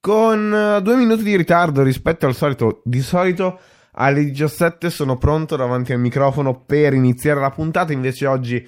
[0.00, 3.58] Con eh, due minuti di ritardo rispetto al solito, di solito
[3.92, 8.66] alle 17 sono pronto davanti al microfono per iniziare la puntata, invece oggi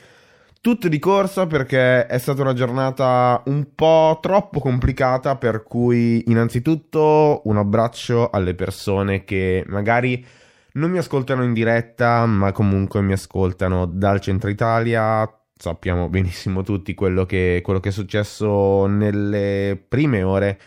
[0.60, 7.42] tutto di corsa perché è stata una giornata un po' troppo complicata, per cui innanzitutto
[7.44, 10.24] un abbraccio alle persone che magari
[10.72, 15.32] non mi ascoltano in diretta, ma comunque mi ascoltano dal centro Italia.
[15.56, 20.58] Sappiamo benissimo tutti quello che, quello che è successo nelle prime ore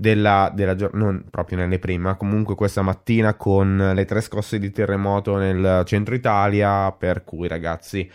[0.00, 4.70] della, della giornata, non proprio nelle prime, comunque questa mattina con le tre scosse di
[4.70, 8.10] terremoto nel centro Italia, per cui ragazzi,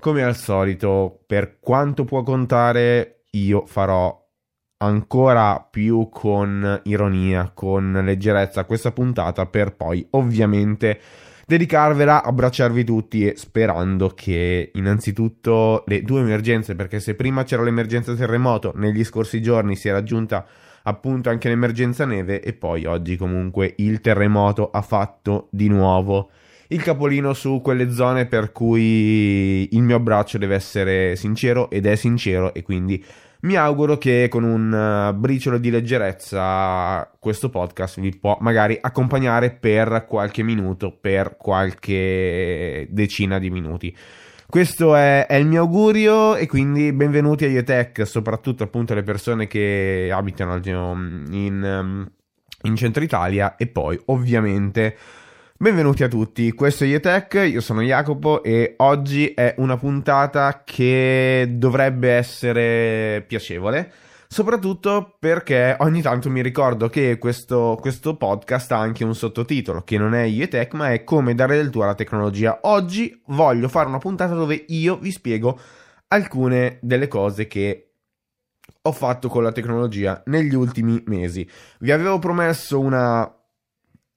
[0.00, 4.20] come al solito, per quanto può contare, io farò
[4.78, 11.00] ancora più con ironia, con leggerezza questa puntata per poi ovviamente
[11.46, 18.12] dedicarvela, abbracciarvi tutti e sperando che innanzitutto le due emergenze, perché se prima c'era l'emergenza
[18.14, 20.44] terremoto, negli scorsi giorni si è raggiunta
[20.84, 26.30] appunto anche l'emergenza neve e poi oggi comunque il terremoto ha fatto di nuovo
[26.68, 31.94] il capolino su quelle zone per cui il mio abbraccio deve essere sincero ed è
[31.94, 33.02] sincero e quindi
[33.40, 39.52] mi auguro che con un uh, briciolo di leggerezza questo podcast vi può magari accompagnare
[39.52, 43.96] per qualche minuto, per qualche decina di minuti.
[44.50, 49.46] Questo è, è, il mio augurio e quindi benvenuti a Ietech, soprattutto appunto le persone
[49.46, 52.08] che abitano in,
[52.62, 54.96] in centro Italia e poi ovviamente
[55.58, 56.50] benvenuti a tutti.
[56.52, 63.92] Questo è Ietech, io sono Jacopo e oggi è una puntata che dovrebbe essere piacevole
[64.28, 69.96] soprattutto perché ogni tanto mi ricordo che questo, questo, podcast ha anche un sottotitolo che
[69.96, 72.60] non è IETech ma è come dare del tuo alla tecnologia.
[72.62, 75.58] Oggi voglio fare una puntata dove io vi spiego
[76.08, 77.84] alcune delle cose che
[78.82, 81.48] ho fatto con la tecnologia negli ultimi mesi.
[81.80, 83.30] Vi avevo promesso una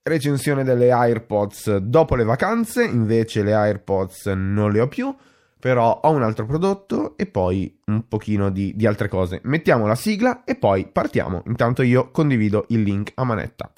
[0.02, 5.14] recensione delle AirPods dopo le vacanze, invece le AirPods non le ho più
[5.62, 9.38] però ho un altro prodotto e poi un pochino di, di, altre cose.
[9.44, 11.44] Mettiamo la sigla e poi partiamo.
[11.46, 13.72] Intanto io condivido il link a manetta.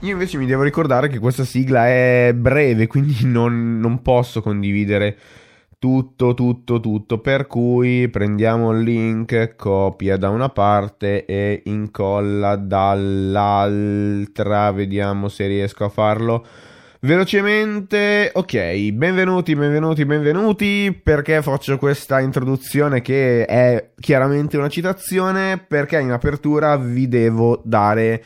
[0.00, 5.16] Io invece mi devo ricordare che questa sigla è breve, quindi non, non posso condividere
[5.84, 7.18] tutto, tutto, tutto.
[7.18, 13.12] Per cui prendiamo il link, copia da una parte e incolla dall'altra.
[14.72, 16.42] Vediamo se riesco a farlo.
[17.00, 20.98] Velocemente, ok, benvenuti, benvenuti, benvenuti.
[21.02, 25.58] Perché faccio questa introduzione che è chiaramente una citazione?
[25.58, 28.24] Perché in apertura vi devo dare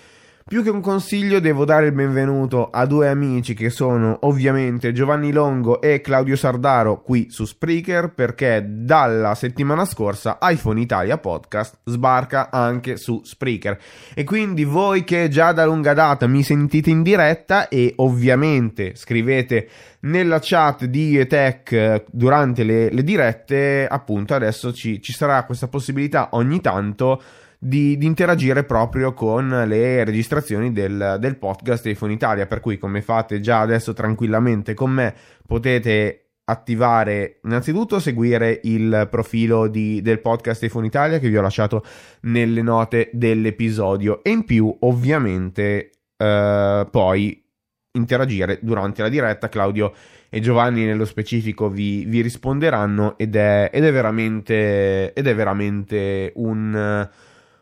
[0.49, 5.31] più che un consiglio devo dare il benvenuto a due amici che sono ovviamente Giovanni
[5.31, 12.49] Longo e Claudio Sardaro qui su Spreaker perché dalla settimana scorsa iPhone Italia Podcast sbarca
[12.51, 13.79] anche su Spreaker.
[14.15, 19.69] E quindi voi che già da lunga data mi sentite in diretta e ovviamente scrivete
[20.01, 26.31] nella chat di Etech durante le, le dirette appunto adesso ci, ci sarà questa possibilità
[26.33, 27.21] ogni tanto
[27.59, 32.47] di, di, interagire proprio con le registrazioni del, del podcast iPhone Italia.
[32.47, 35.15] Per cui, come fate già adesso tranquillamente con me,
[35.47, 41.85] potete attivare innanzitutto seguire il profilo di, del podcast iPhone Italia che vi ho lasciato
[42.23, 47.45] nelle note dell'episodio e in più ovviamente eh, poi
[47.93, 49.93] interagire durante la diretta Claudio
[50.31, 56.33] e Giovanni nello specifico vi, vi risponderanno ed è, ed è veramente ed è veramente
[56.37, 57.09] un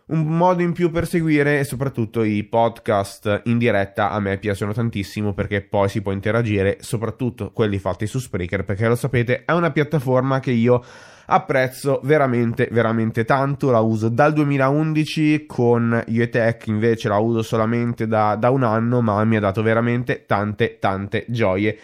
[0.08, 4.72] un modo in più per seguire e soprattutto i podcast in diretta a me piacciono
[4.72, 9.52] tantissimo perché poi si può interagire, soprattutto quelli fatti su Spreaker perché lo sapete è
[9.52, 10.84] una piattaforma che io
[11.26, 18.36] apprezzo veramente veramente tanto, la uso dal 2011 con UETech invece la uso solamente da,
[18.36, 21.76] da un anno ma mi ha dato veramente tante tante gioie.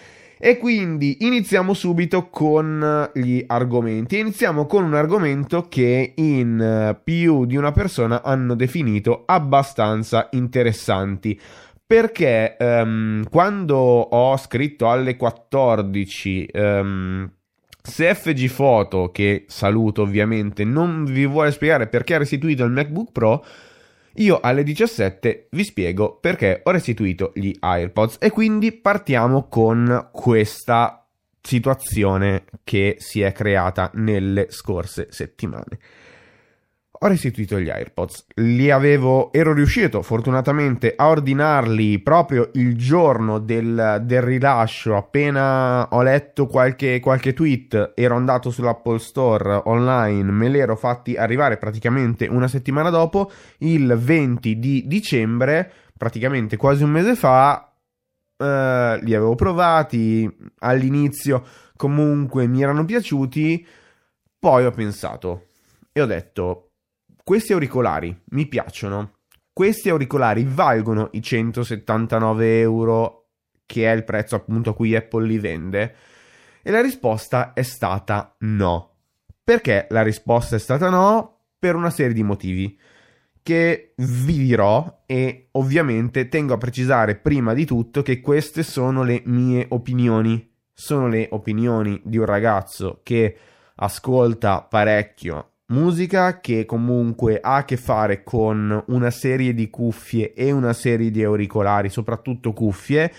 [0.44, 4.18] E quindi iniziamo subito con gli argomenti.
[4.18, 11.40] Iniziamo con un argomento che in eh, più di una persona hanno definito abbastanza interessanti.
[11.86, 17.30] Perché um, quando ho scritto alle 14 um,
[17.80, 23.12] se FG Photo, che saluto ovviamente, non vi vuole spiegare perché ha restituito il MacBook
[23.12, 23.44] Pro,
[24.16, 31.06] io alle 17 vi spiego perché ho restituito gli AirPods e quindi partiamo con questa
[31.40, 35.78] situazione che si è creata nelle scorse settimane
[37.04, 38.26] ho restituito gli AirPods.
[38.36, 44.96] Li avevo, ero riuscito fortunatamente a ordinarli proprio il giorno del, del rilascio.
[44.96, 51.16] Appena ho letto qualche, qualche, tweet, ero andato sull'Apple Store online, me li ero fatti
[51.16, 57.68] arrivare praticamente una settimana dopo, il 20 di dicembre, praticamente quasi un mese fa.
[58.36, 61.44] Eh, li avevo provati all'inizio,
[61.76, 63.66] comunque mi erano piaciuti.
[64.38, 65.46] Poi ho pensato
[65.92, 66.71] e ho detto
[67.32, 69.20] questi auricolari mi piacciono.
[69.54, 73.28] Questi auricolari valgono i 179 euro,
[73.64, 75.94] che è il prezzo appunto a cui Apple li vende?
[76.62, 78.96] E la risposta è stata no.
[79.42, 81.44] Perché la risposta è stata no?
[81.58, 82.78] Per una serie di motivi
[83.42, 89.22] che vi dirò e ovviamente tengo a precisare prima di tutto che queste sono le
[89.24, 90.54] mie opinioni.
[90.70, 93.38] Sono le opinioni di un ragazzo che
[93.76, 100.52] ascolta parecchio musica che comunque ha a che fare con una serie di cuffie e
[100.52, 103.12] una serie di auricolari, soprattutto cuffie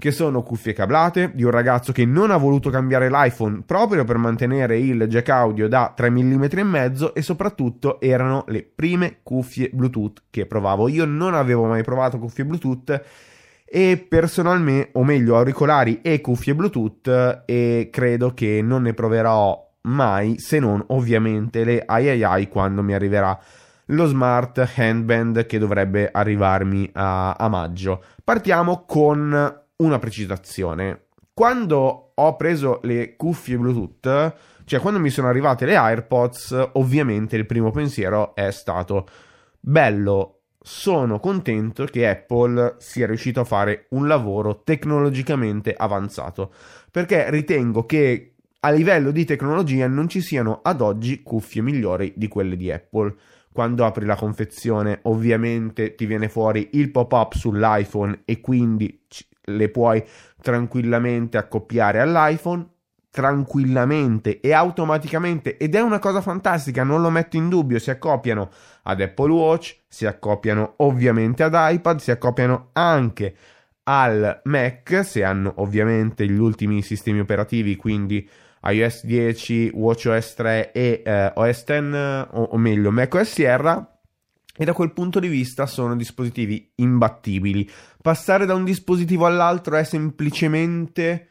[0.00, 4.16] che sono cuffie cablate di un ragazzo che non ha voluto cambiare l'iPhone proprio per
[4.16, 9.70] mantenere il jack audio da 3 mm e mezzo e soprattutto erano le prime cuffie
[9.72, 10.88] Bluetooth che provavo.
[10.88, 13.04] Io non avevo mai provato cuffie Bluetooth
[13.64, 20.38] e personalmente, o meglio, auricolari e cuffie Bluetooth e credo che non ne proverò mai
[20.38, 23.38] se non ovviamente le ai quando mi arriverà
[23.86, 28.02] lo smart handband che dovrebbe arrivarmi a, a maggio.
[28.22, 31.04] Partiamo con una precisazione.
[31.32, 34.34] Quando ho preso le cuffie Bluetooth,
[34.64, 39.06] cioè quando mi sono arrivate le AirPods, ovviamente il primo pensiero è stato
[39.60, 46.52] bello, sono contento che Apple sia riuscito a fare un lavoro tecnologicamente avanzato,
[46.90, 52.28] perché ritengo che a livello di tecnologia non ci siano ad oggi cuffie migliori di
[52.28, 53.14] quelle di Apple.
[53.52, 59.04] Quando apri la confezione, ovviamente ti viene fuori il pop-up sull'iPhone e quindi
[59.42, 60.04] le puoi
[60.40, 62.66] tranquillamente accoppiare all'iPhone
[63.10, 68.50] tranquillamente e automaticamente ed è una cosa fantastica, non lo metto in dubbio, si accoppiano
[68.82, 73.34] ad Apple Watch, si accoppiano ovviamente ad iPad, si accoppiano anche
[73.84, 78.28] al Mac se hanno ovviamente gli ultimi sistemi operativi, quindi
[78.62, 81.70] iOS 10, WatchOS 3 e eh, OS X,
[82.30, 83.98] o, o meglio macOS Sierra,
[84.56, 87.70] e da quel punto di vista sono dispositivi imbattibili.
[88.02, 91.28] Passare da un dispositivo all'altro è semplicemente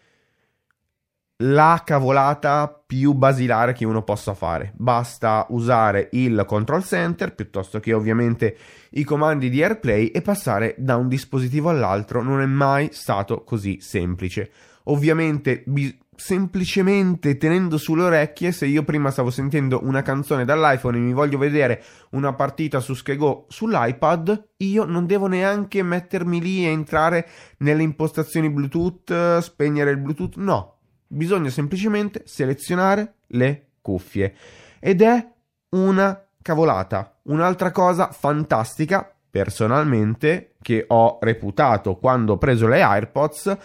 [1.41, 4.71] la cavolata più basilare che uno possa fare.
[4.75, 8.57] Basta usare il control center piuttosto che ovviamente
[8.91, 13.79] i comandi di AirPlay e passare da un dispositivo all'altro non è mai stato così
[13.81, 14.49] semplice.
[14.85, 20.99] Ovviamente bi- semplicemente tenendo sulle orecchie se io prima stavo sentendo una canzone dall'iPhone e
[20.99, 26.69] mi voglio vedere una partita su Skego sull'iPad io non devo neanche mettermi lì e
[26.69, 27.27] entrare
[27.59, 30.79] nelle impostazioni Bluetooth spegnere il Bluetooth no.
[31.07, 34.35] Bisogna semplicemente selezionare le cuffie.
[34.79, 35.25] Ed è
[35.69, 37.19] una cavolata.
[37.23, 43.57] Un'altra cosa fantastica personalmente che ho reputato quando ho preso le AirPods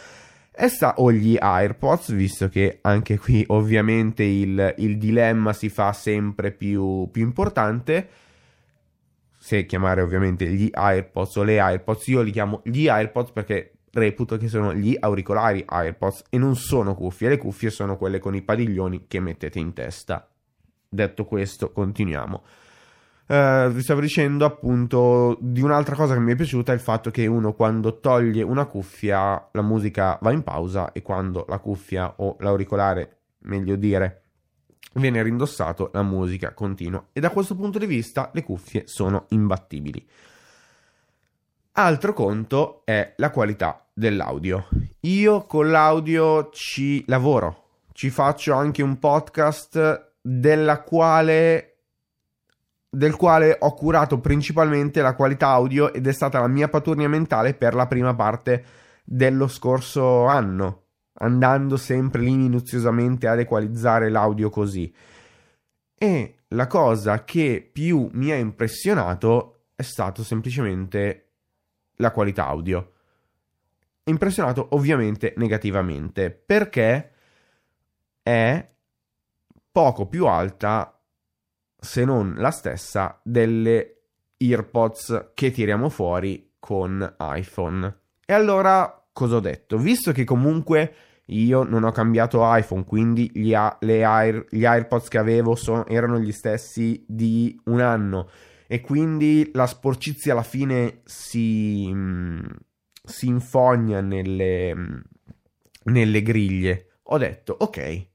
[0.54, 5.92] e sta, o gli AirPods, visto che anche qui ovviamente il, il dilemma si fa
[5.92, 8.08] sempre più, più importante.
[9.38, 14.36] Se chiamare ovviamente gli AirPods o le AirPods, io li chiamo gli AirPods perché reputo
[14.36, 17.30] che sono gli auricolari AirPods e non sono cuffie.
[17.30, 20.28] Le cuffie sono quelle con i padiglioni che mettete in testa.
[20.88, 22.42] Detto questo, continuiamo
[23.26, 27.26] eh, vi stavo dicendo appunto di un'altra cosa che mi è piaciuta, il fatto che
[27.26, 32.36] uno quando toglie una cuffia la musica va in pausa e quando la cuffia o
[32.40, 34.22] l'auricolare, meglio dire,
[34.94, 37.04] viene rindossato, la musica continua.
[37.12, 40.06] E da questo punto di vista le cuffie sono imbattibili.
[41.74, 44.68] Altro conto è la qualità dell'audio.
[45.00, 51.71] Io con l'audio ci lavoro, ci faccio anche un podcast della quale
[52.94, 57.54] del quale ho curato principalmente la qualità audio ed è stata la mia paturnia mentale
[57.54, 58.64] per la prima parte
[59.02, 60.82] dello scorso anno,
[61.14, 64.94] andando sempre lì minuziosamente ad equalizzare l'audio così.
[65.96, 71.30] E la cosa che più mi ha impressionato è stato semplicemente
[71.96, 72.92] la qualità audio.
[74.04, 77.12] Impressionato ovviamente negativamente perché
[78.22, 78.68] è
[79.70, 80.94] poco più alta
[81.82, 84.02] se non la stessa delle
[84.36, 87.98] earpods che tiriamo fuori con iPhone.
[88.24, 89.78] E allora cosa ho detto?
[89.78, 90.94] Visto che comunque
[91.26, 96.20] io non ho cambiato iPhone, quindi gli, a- Air- gli AirPods che avevo so- erano
[96.20, 98.28] gli stessi di un anno
[98.68, 101.92] e quindi la sporcizia alla fine si,
[103.04, 105.02] si infogna nelle,
[105.84, 106.98] nelle griglie.
[107.06, 108.06] Ho detto, ok,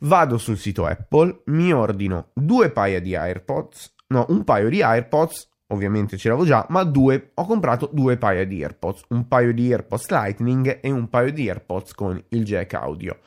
[0.00, 5.48] vado sul sito Apple, mi ordino due paia di AirPods, no, un paio di AirPods,
[5.68, 9.70] ovviamente ce l'avevo già, ma due, ho comprato due paia di AirPods, un paio di
[9.70, 13.18] AirPods Lightning e un paio di AirPods con il jack audio.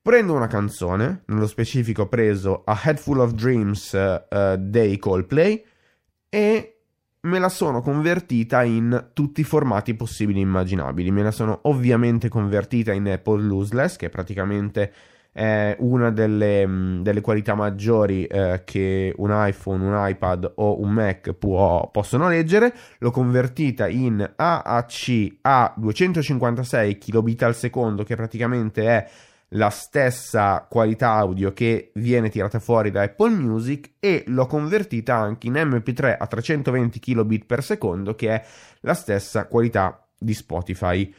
[0.00, 5.64] Prendo una canzone, nello specifico ho preso A Head Full of Dreams uh, dei Coldplay
[6.28, 6.76] e
[7.20, 11.10] me la sono convertita in tutti i formati possibili e immaginabili.
[11.10, 14.92] Me la sono ovviamente convertita in Apple Lossless, che è praticamente
[15.34, 20.90] è una delle, mm, delle qualità maggiori eh, che un iPhone, un iPad o un
[20.92, 22.72] Mac può, possono leggere.
[22.98, 29.10] L'ho convertita in AAC a 256 kilobit al secondo, che praticamente è
[29.48, 35.48] la stessa qualità audio che viene tirata fuori da Apple Music e l'ho convertita anche
[35.48, 38.44] in MP3 a 320 kilobit per secondo che è
[38.82, 41.12] la stessa qualità di Spotify.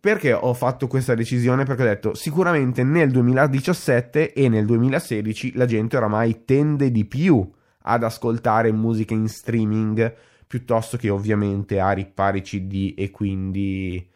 [0.00, 1.64] Perché ho fatto questa decisione?
[1.64, 7.50] Perché ho detto sicuramente nel 2017 e nel 2016 la gente oramai tende di più
[7.82, 10.14] ad ascoltare musica in streaming
[10.46, 14.08] piuttosto che ovviamente a rippare CD e quindi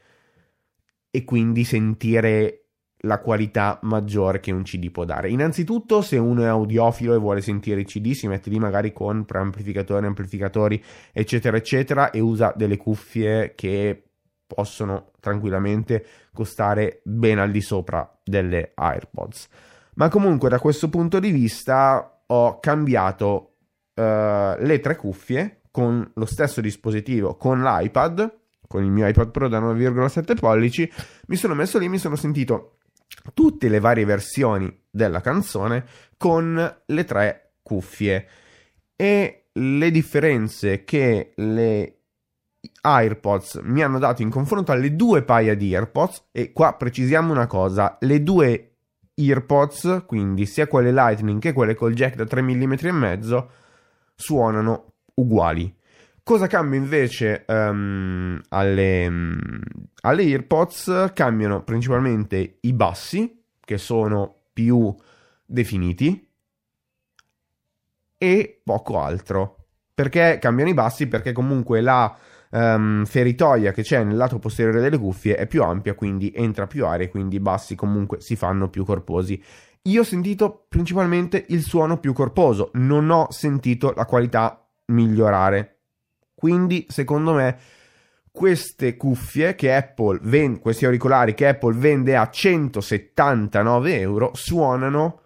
[1.15, 2.63] e quindi sentire
[3.05, 5.29] la qualità maggiore che un CD può dare.
[5.29, 9.25] Innanzitutto, se uno è audiofilo e vuole sentire i CD, si mette lì magari con
[9.25, 14.12] preamplificatori, amplificatori, eccetera, eccetera, e usa delle cuffie che
[14.55, 19.49] possono tranquillamente costare ben al di sopra delle AirPods.
[19.95, 23.57] Ma comunque da questo punto di vista ho cambiato
[23.95, 24.03] uh,
[24.59, 29.61] le tre cuffie con lo stesso dispositivo, con l'iPad, con il mio iPad Pro da
[29.61, 30.91] 9,7 pollici,
[31.27, 32.79] mi sono messo lì, mi sono sentito
[33.35, 35.85] tutte le varie versioni della canzone
[36.17, 38.27] con le tre cuffie
[38.97, 42.02] e le differenze che le
[42.83, 47.47] AirPods mi hanno dato in confronto alle due paia di AirPods e qua precisiamo una
[47.47, 48.73] cosa, le due
[49.15, 53.51] AirPods, quindi sia quelle Lightning che quelle col jack da 3 mm e mezzo,
[54.15, 55.75] suonano uguali.
[56.25, 59.61] Cosa cambia invece um, alle, um,
[60.03, 61.11] alle AirPods?
[61.15, 64.95] Cambiano principalmente i bassi, che sono più
[65.45, 66.29] definiti,
[68.17, 69.57] e poco altro.
[69.95, 71.09] Perché cambiano i bassi?
[71.09, 72.17] Perché comunque la
[72.53, 76.87] um, feritoia che c'è nel lato posteriore delle cuffie è più ampia, quindi entra più
[76.87, 79.43] aria, quindi i bassi comunque si fanno più corposi.
[79.87, 85.79] Io ho sentito principalmente il suono più corposo, non ho sentito la qualità migliorare.
[86.35, 87.57] Quindi, secondo me,
[88.31, 95.21] queste cuffie che Apple vende, questi auricolari che Apple vende a 179 euro, suonano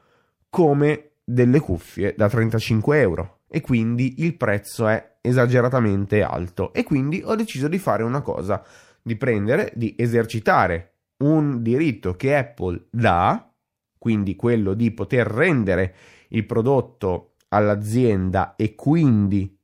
[0.49, 3.39] come delle cuffie da 35 euro.
[3.49, 8.65] E quindi il prezzo è esageratamente alto e quindi ho deciso di fare una cosa,
[9.03, 13.51] di prendere, di esercitare un diritto che Apple dà,
[13.99, 15.95] quindi quello di poter rendere
[16.29, 19.59] il prodotto all'azienda e quindi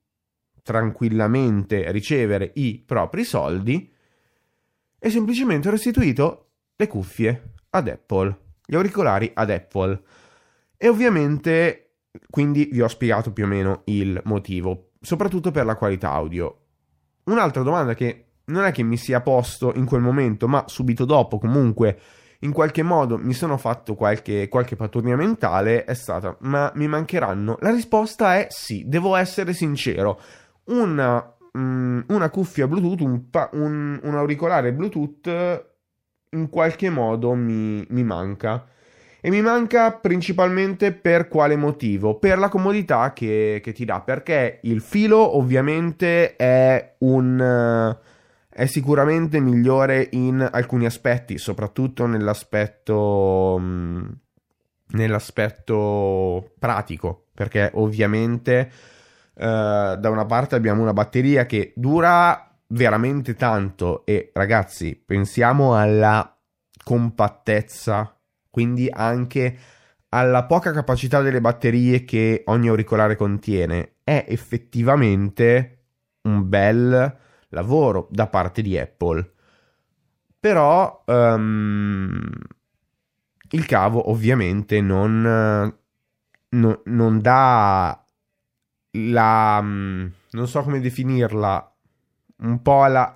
[0.63, 3.91] tranquillamente ricevere i propri soldi
[4.99, 10.01] e semplicemente ho restituito le cuffie ad Apple, gli auricolari ad Apple.
[10.77, 11.95] E ovviamente
[12.31, 16.57] quindi vi ho spiegato più o meno il motivo soprattutto per la qualità audio.
[17.25, 21.39] Un'altra domanda che non è che mi sia posto in quel momento, ma subito dopo
[21.39, 21.99] comunque
[22.41, 27.57] in qualche modo mi sono fatto qualche, qualche paturnia mentale è stata ma mi mancheranno?
[27.61, 30.21] La risposta è sì, devo essere sincero.
[30.65, 35.71] Una, um, una cuffia Bluetooth, un, un, un, auricolare Bluetooth
[36.31, 38.67] in qualche modo mi, mi manca.
[39.25, 42.19] E mi manca principalmente per quale motivo?
[42.19, 47.41] Per la comodità che, che ti dà, perché il filo ovviamente è un...
[47.41, 48.11] eh,
[48.49, 53.57] è sicuramente migliore in alcuni aspetti, soprattutto nell'aspetto...
[53.61, 54.09] mm,
[54.89, 58.71] nell'aspetto pratico, perché ovviamente
[59.35, 66.37] eh, da una parte abbiamo una batteria che dura veramente tanto e ragazzi, pensiamo alla
[66.83, 68.17] compattezza,
[68.53, 69.59] quindi anche
[70.11, 73.95] alla poca capacità delle batterie che ogni auricolare contiene.
[74.05, 75.79] È effettivamente
[76.23, 77.19] un bel
[77.49, 79.33] lavoro da parte di Apple.
[80.41, 82.31] Però ehm,
[83.51, 85.77] il cavo ovviamente non, eh,
[86.57, 88.05] no- non dà
[88.93, 89.61] la...
[89.63, 91.75] mm, non so come definirla,
[92.39, 93.15] un po' la,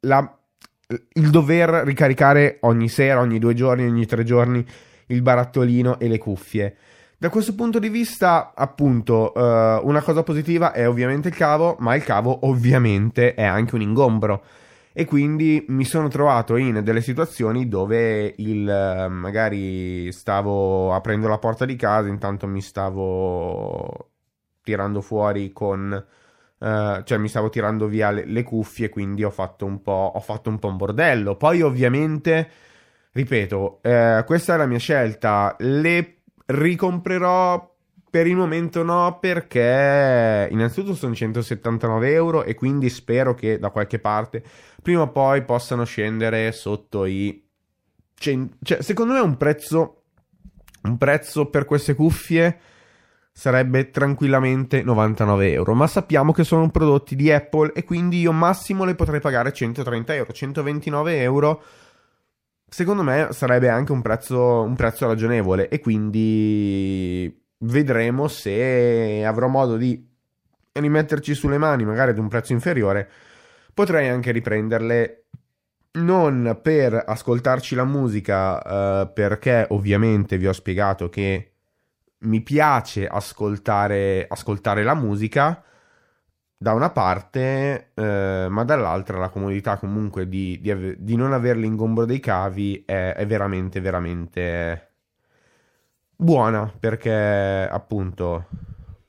[0.00, 0.38] la-
[0.86, 4.64] il dover ricaricare ogni sera, ogni due giorni, ogni tre giorni
[5.06, 6.76] il barattolino e le cuffie.
[7.22, 11.94] Da questo punto di vista, appunto, eh, una cosa positiva è ovviamente il cavo, ma
[11.94, 14.42] il cavo ovviamente è anche un ingombro.
[14.92, 21.38] E quindi mi sono trovato in delle situazioni dove il, eh, magari stavo aprendo la
[21.38, 24.10] porta di casa, intanto mi stavo
[24.62, 26.04] tirando fuori con,
[26.62, 30.20] eh, cioè mi stavo tirando via le, le cuffie, quindi ho fatto un po', ho
[30.20, 31.36] fatto un po' un bordello.
[31.36, 32.48] Poi ovviamente,
[33.10, 37.70] ripeto, eh, questa è la mia scelta, le ricomprerò
[38.08, 43.98] per il momento no, perché innanzitutto sono 179 euro e quindi spero che da qualche
[43.98, 44.42] parte
[44.82, 47.44] prima o poi possano scendere sotto i
[48.14, 48.56] 100.
[48.62, 50.02] Cioè, secondo me un prezzo,
[50.82, 52.58] un prezzo per queste cuffie
[53.32, 55.74] sarebbe tranquillamente 99 euro.
[55.74, 60.14] Ma sappiamo che sono prodotti di Apple e quindi io massimo le potrei pagare 130
[60.14, 61.62] euro, 129 euro.
[62.68, 69.76] Secondo me sarebbe anche un prezzo, un prezzo ragionevole e quindi vedremo se avrò modo
[69.76, 70.08] di
[70.72, 73.08] rimetterci sulle mani, magari ad un prezzo inferiore.
[73.74, 75.24] Potrei anche riprenderle
[75.92, 78.62] non per ascoltarci la musica,
[79.02, 81.51] eh, perché ovviamente vi ho spiegato che
[82.22, 85.62] mi piace ascoltare, ascoltare la musica
[86.56, 91.58] da una parte, eh, ma dall'altra la comodità comunque di, di ave- di non avere
[91.58, 94.90] l'ingombro dei cavi è, è veramente, veramente
[96.14, 98.46] buona perché appunto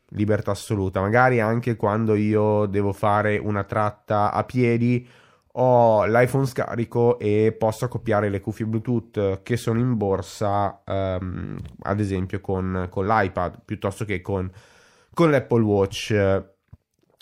[0.10, 1.02] libertà assoluta.
[1.02, 5.08] Magari anche quando io devo fare una tratta a piedi
[5.56, 12.00] ho l'iPhone scarico e posso accoppiare le cuffie Bluetooth che sono in borsa, ehm, ad
[12.00, 14.52] esempio con, con l'iPad piuttosto che con,
[15.14, 16.44] con l'Apple Watch.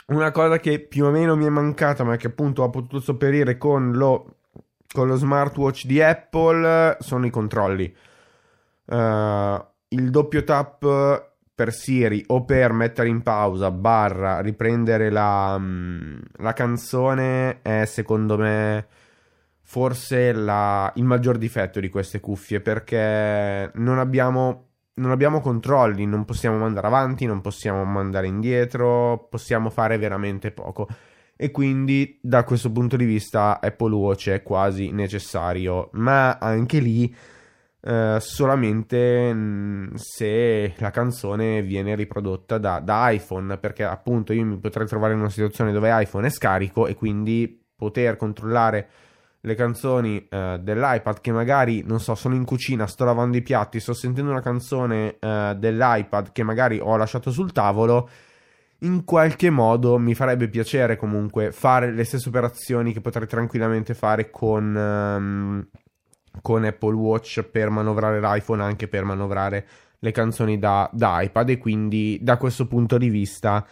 [0.08, 3.58] Una cosa che più o meno mi è mancata, ma che appunto ho potuto sopperire
[3.58, 4.36] con lo,
[4.94, 7.96] con lo smartwatch di Apple, sono i controlli.
[8.86, 11.31] Eh, il doppio tap
[11.62, 18.36] per Siri o per mettere in pausa barra riprendere la, mm, la canzone è secondo
[18.36, 18.88] me
[19.62, 26.26] forse la- il maggior difetto di queste cuffie perché non abbiamo, non abbiamo controlli, non
[26.26, 30.88] possiamo mandare avanti, non possiamo mandare indietro, possiamo fare veramente poco.
[31.36, 37.15] E quindi da questo punto di vista Apple Watch è quasi necessario, ma anche lì
[37.82, 44.58] eh, solamente mh, se la canzone viene riprodotta da, da iPhone, perché appunto io mi
[44.58, 48.89] potrei trovare in una situazione dove iPhone è scarico e quindi poter controllare
[49.41, 53.80] le canzoni eh, dell'iPad che magari, non so, sono in cucina, sto lavando i piatti,
[53.80, 58.08] sto sentendo una canzone eh, dell'iPad che magari ho lasciato sul tavolo,
[58.84, 64.30] in qualche modo mi farebbe piacere comunque fare le stesse operazioni che potrei tranquillamente fare
[64.30, 65.67] con, ehm,
[66.41, 69.65] con Apple Watch per manovrare l'iPhone, anche per manovrare
[70.00, 73.65] le canzoni da, da iPad e quindi da questo punto di vista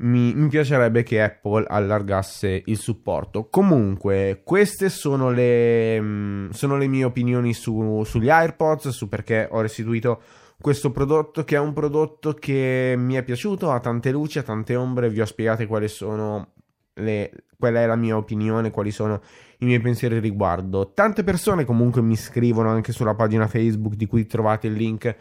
[0.00, 3.48] mi, mi piacerebbe che Apple allargasse il supporto.
[3.48, 9.60] Comunque, queste sono le, mh, sono le mie opinioni su- sugli AirPods, su perché ho
[9.60, 10.22] restituito
[10.60, 14.76] questo prodotto, che è un prodotto che mi è piaciuto, ha tante luci, ha tante
[14.76, 15.08] ombre.
[15.08, 16.52] Vi ho spiegato quali sono
[16.94, 19.20] le, qual è la mia opinione, quali sono
[19.58, 20.92] i miei pensieri riguardo.
[20.92, 25.16] Tante persone comunque mi scrivono anche sulla pagina Facebook di cui trovate il link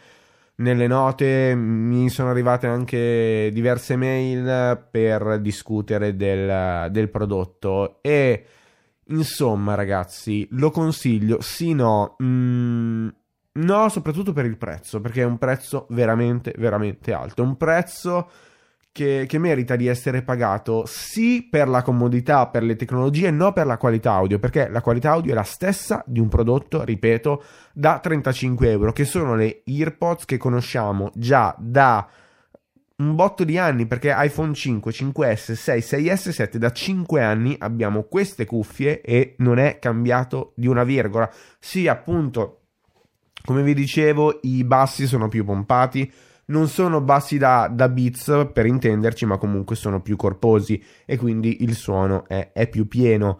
[0.56, 1.56] nelle note.
[1.56, 8.00] Mi sono arrivate anche diverse mail per discutere del, del prodotto.
[8.02, 8.45] E
[9.10, 13.08] insomma ragazzi lo consiglio sì no mm,
[13.54, 17.41] no soprattutto per il prezzo perché è un prezzo veramente veramente alto.
[17.41, 18.30] Un prezzo
[18.97, 23.67] che, che, merita di essere pagato sì per la comodità, per le tecnologie, no per
[23.67, 27.99] la qualità audio, perché la qualità audio è la stessa di un prodotto, ripeto, da
[27.99, 32.10] 35 euro, che sono le EarPods che conosciamo già da
[32.95, 38.05] un botto di anni, perché iPhone 5, 5S, 6, 6S, 7, da 5 anni abbiamo
[38.05, 41.31] queste cuffie e non è cambiato di una virgola.
[41.60, 42.62] Sì, appunto,
[43.45, 46.12] come vi dicevo, i bassi sono più pompati,
[46.47, 51.63] non sono bassi da, da Beats per intenderci, ma comunque sono più corposi e quindi
[51.63, 53.39] il suono è, è più pieno.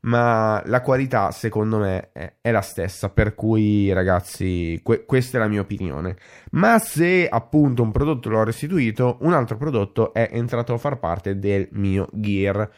[0.00, 3.10] Ma la qualità, secondo me, è, è la stessa.
[3.10, 6.16] Per cui, ragazzi, que- questa è la mia opinione.
[6.52, 11.38] Ma se appunto un prodotto l'ho restituito, un altro prodotto è entrato a far parte
[11.38, 12.70] del mio gear.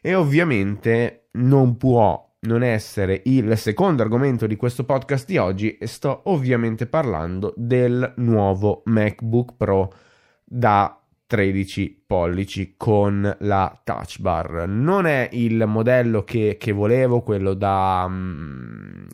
[0.00, 5.86] E ovviamente non può non essere il secondo argomento di questo podcast di oggi e
[5.86, 9.92] sto ovviamente parlando del nuovo MacBook Pro
[10.44, 14.68] da 13 pollici con la touch bar.
[14.68, 19.06] Non è il modello che, che volevo, quello da, um,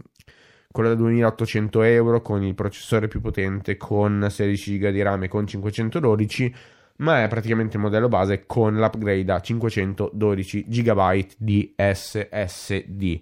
[0.71, 5.29] quello da 2800 euro con il processore più potente con 16 GB di RAM e
[5.29, 6.55] con 512
[7.03, 13.21] ma è praticamente il modello base con l'upgrade a 512 GB di SSD.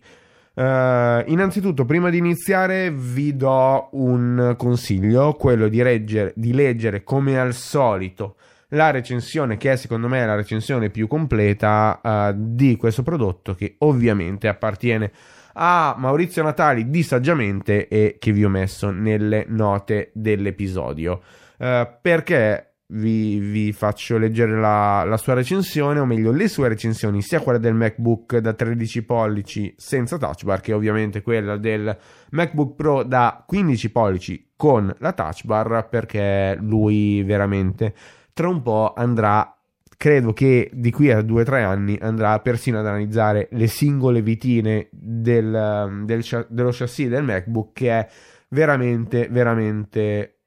[0.52, 7.02] Uh, eh, innanzitutto, prima di iniziare, vi do un consiglio, quello di, reggere, di leggere
[7.02, 8.36] come al solito
[8.68, 13.76] la recensione, che è secondo me la recensione più completa uh, di questo prodotto, che
[13.78, 15.10] ovviamente appartiene
[15.54, 21.22] a Maurizio Natali di Saggiamente e che vi ho messo nelle note dell'episodio.
[21.56, 27.22] Uh, perché vi, vi, faccio leggere la, la, sua recensione, o meglio le sue recensioni,
[27.22, 31.96] sia quella del MacBook da 13 pollici senza touch bar, che ovviamente quella del
[32.30, 37.94] MacBook Pro da 15 pollici con la touch bar, perché lui veramente
[38.32, 39.54] tra un po' andrà,
[39.96, 46.02] credo che di qui a 2-3 anni andrà persino ad analizzare le singole vitine del,
[46.04, 48.08] del, dello chassis del MacBook, che è
[48.48, 50.39] veramente, veramente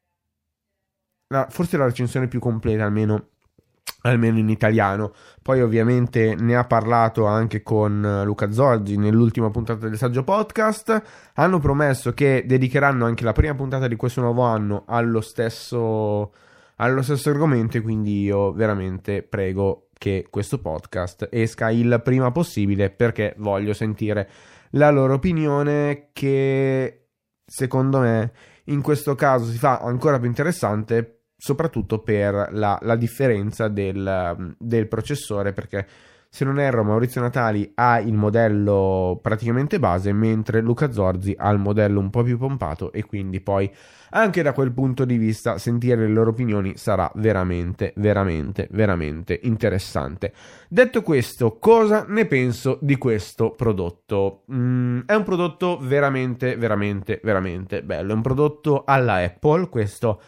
[1.27, 3.27] la, forse la recensione più completa almeno
[4.03, 5.13] almeno in italiano.
[5.41, 11.01] Poi ovviamente ne ha parlato anche con Luca Zorgi nell'ultima puntata del Saggio Podcast.
[11.35, 16.33] Hanno promesso che dedicheranno anche la prima puntata di questo nuovo anno allo stesso,
[16.77, 23.35] allo stesso argomento quindi io veramente prego che questo podcast esca il prima possibile perché
[23.37, 24.29] voglio sentire
[24.71, 27.05] la loro opinione che
[27.45, 28.31] secondo me
[28.65, 34.87] in questo caso si fa ancora più interessante soprattutto per la, la differenza del, del,
[34.87, 35.85] processore, perché
[36.33, 41.59] se non erro Maurizio Natali ha il modello praticamente base, mentre Luca Zorzi ha il
[41.59, 43.71] modello un po' più pompato e quindi poi
[44.09, 50.33] anche da quel punto di vista sentire le loro opinioni sarà veramente, veramente, veramente interessante.
[50.67, 54.41] Detto questo, cosa ne penso di questo prodotto?
[54.51, 58.11] Mm, è un prodotto veramente, veramente, veramente bello.
[58.11, 60.19] È un prodotto alla Apple, questo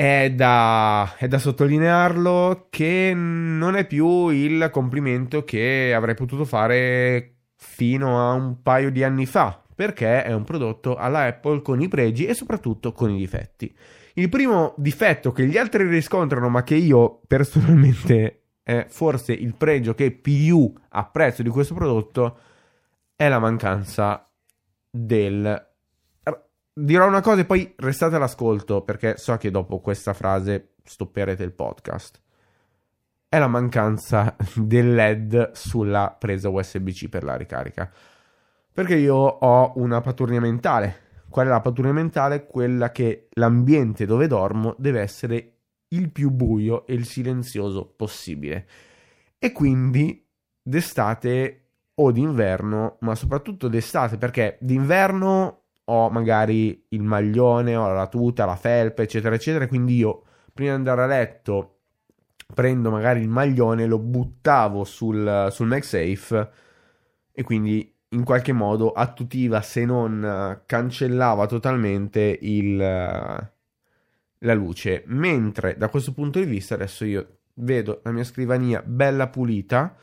[0.00, 7.34] è da, è da, sottolinearlo che non è più il complimento che avrei potuto fare
[7.54, 11.88] fino a un paio di anni fa, perché è un prodotto alla Apple con i
[11.88, 13.76] pregi e soprattutto con i difetti.
[14.14, 19.94] Il primo difetto che gli altri riscontrano, ma che io personalmente è forse il pregio
[19.94, 22.38] che più apprezzo di questo prodotto,
[23.14, 24.26] è la mancanza
[24.90, 25.69] del
[26.72, 31.52] dirò una cosa e poi restate all'ascolto perché so che dopo questa frase stopperete il
[31.52, 32.20] podcast.
[33.28, 37.90] È la mancanza del LED sulla presa USB-C per la ricarica.
[38.72, 41.08] Perché io ho una paturnia mentale.
[41.28, 42.46] Qual è la paturnia mentale?
[42.46, 45.54] Quella che l'ambiente dove dormo deve essere
[45.88, 48.66] il più buio e il silenzioso possibile.
[49.38, 50.26] E quindi
[50.62, 51.56] d'estate
[51.94, 55.59] o d'inverno, ma soprattutto d'estate, perché d'inverno
[55.90, 59.66] ho magari il maglione, ho la tuta, la felpa, eccetera, eccetera.
[59.66, 60.22] Quindi io
[60.52, 61.78] prima di andare a letto
[62.54, 66.50] prendo magari il maglione, lo buttavo sul, sul MagSafe
[67.32, 75.02] e quindi in qualche modo attutiva, se non cancellava totalmente il, la luce.
[75.06, 79.94] Mentre da questo punto di vista adesso io vedo la mia scrivania bella pulita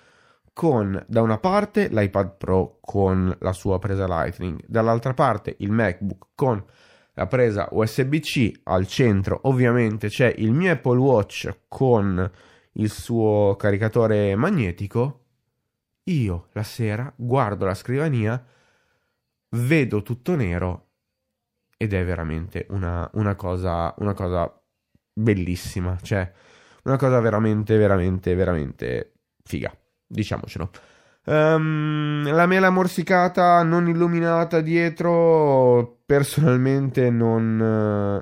[0.58, 6.30] con da una parte l'iPad Pro con la sua presa Lightning, dall'altra parte il MacBook
[6.34, 6.66] con
[7.14, 12.32] la presa USB-C al centro, ovviamente c'è il mio Apple Watch con
[12.72, 15.26] il suo caricatore magnetico.
[16.06, 18.44] Io la sera guardo la scrivania,
[19.50, 20.88] vedo tutto nero
[21.78, 24.60] ed è veramente una, una, cosa, una cosa
[25.14, 25.96] bellissima.
[26.02, 26.32] Cioè,
[26.86, 29.72] una cosa veramente, veramente, veramente figa,
[30.08, 30.70] diciamocelo.
[31.26, 37.58] Um, la mela morsicata non illuminata dietro, personalmente non,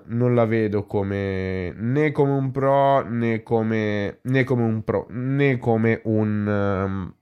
[0.03, 5.59] non, la vedo come né come un pro né come, né come un pro né
[5.59, 7.13] come un, um,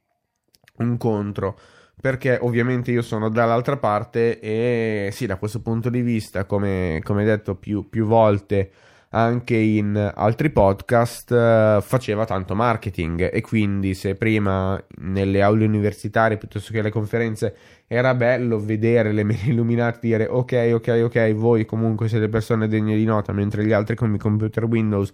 [0.77, 1.59] un contro.
[1.99, 7.23] Perché ovviamente io sono dall'altra parte e sì, da questo punto di vista, come, come
[7.25, 8.71] detto più, più volte,
[9.15, 16.37] anche in altri podcast uh, faceva tanto marketing e quindi se prima nelle aule universitarie
[16.37, 21.65] piuttosto che alle conferenze era bello vedere le mele illuminate dire ok ok ok voi
[21.65, 25.11] comunque siete persone degne di nota mentre gli altri con i computer Windows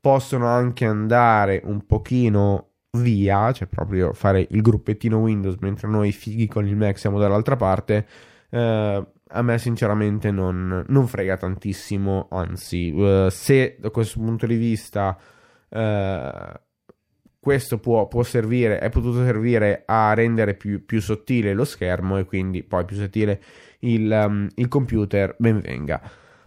[0.00, 6.48] possono anche andare un pochino via cioè proprio fare il gruppettino Windows mentre noi fighi
[6.48, 8.04] con il Mac siamo dall'altra parte
[8.50, 14.56] uh, a me sinceramente non, non frega tantissimo, anzi, uh, se da questo punto di
[14.56, 15.16] vista
[15.68, 16.60] uh,
[17.38, 22.24] questo può, può, servire, è potuto servire a rendere più, più, sottile lo schermo e
[22.24, 23.40] quindi poi più sottile
[23.80, 26.00] il, um, il computer, ben venga.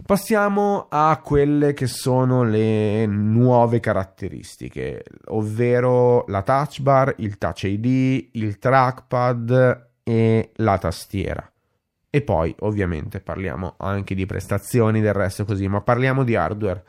[0.04, 8.30] Passiamo a quelle che sono le nuove caratteristiche, ovvero la touch bar, il touch ID,
[8.32, 11.51] il trackpad e la tastiera.
[12.14, 16.84] E poi, ovviamente, parliamo anche di prestazioni del resto così, ma parliamo di hardware.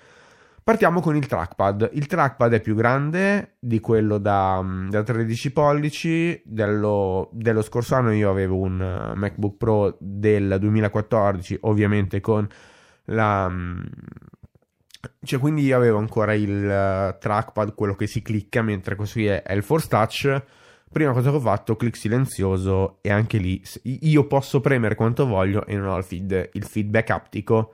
[0.61, 1.91] Partiamo con il trackpad.
[1.93, 6.41] Il trackpad è più grande di quello da, da 13 pollici.
[6.43, 12.45] Dello, dello, scorso anno io avevo un uh, MacBook Pro del 2014, ovviamente con
[13.05, 13.47] la...
[13.47, 13.79] Mm,
[15.23, 19.41] cioè, quindi io avevo ancora il uh, trackpad, quello che si clicca, mentre così è,
[19.41, 20.43] è il Force Touch
[20.93, 25.65] Prima cosa che ho fatto, clic silenzioso e anche lì io posso premere quanto voglio
[25.65, 27.73] e non ho il, feed, il feedback aptico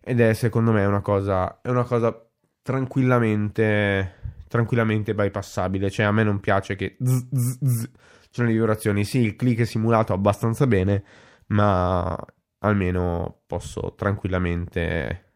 [0.00, 2.28] ed è secondo me una cosa, è una cosa
[2.62, 4.14] tranquillamente,
[4.48, 5.90] tranquillamente bypassabile.
[5.90, 7.90] Cioè a me non piace che zzz,
[8.32, 9.04] c'è le vibrazioni.
[9.04, 11.04] Sì, il click è simulato abbastanza bene,
[11.48, 12.16] ma
[12.58, 15.30] almeno posso tranquillamente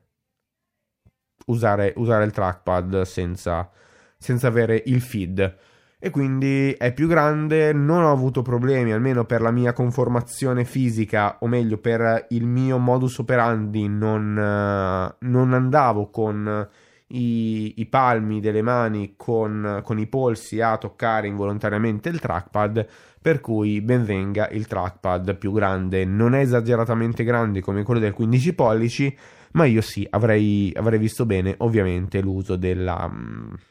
[1.47, 3.71] usare, usare il trackpad senza,
[4.19, 5.59] senza avere il feed
[6.03, 11.37] e quindi è più grande, non ho avuto problemi, almeno per la mia conformazione fisica,
[11.41, 16.69] o meglio per il mio modus operandi, non, uh, non andavo con
[17.09, 22.87] i, i, palmi delle mani con, con, i polsi a toccare involontariamente il trackpad,
[23.21, 28.55] per cui benvenga il trackpad più grande, non è esageratamente grande come quello del 15
[28.55, 29.15] pollici,
[29.53, 33.69] ma io sì, avrei, avrei visto bene ovviamente l'uso della...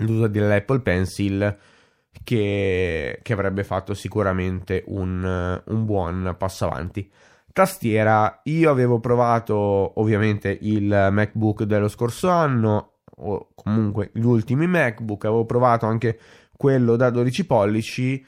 [0.00, 1.58] L'uso dell'Apple Pencil
[2.24, 7.10] che, che avrebbe fatto sicuramente un, un buon passo avanti.
[7.52, 9.54] Tastiera, io avevo provato
[10.00, 16.18] ovviamente il MacBook dello scorso anno, o comunque gli ultimi MacBook, avevo provato anche
[16.56, 18.24] quello da 12 pollici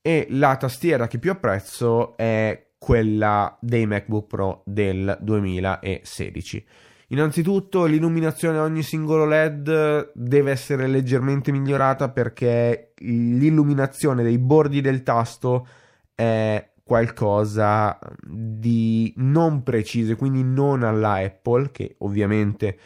[0.00, 6.66] e la tastiera che più apprezzo è quella dei MacBook Pro del 2016.
[7.12, 15.02] Innanzitutto l'illuminazione a ogni singolo LED deve essere leggermente migliorata perché l'illuminazione dei bordi del
[15.02, 15.66] tasto
[16.14, 22.78] è qualcosa di non preciso, quindi non alla Apple, che ovviamente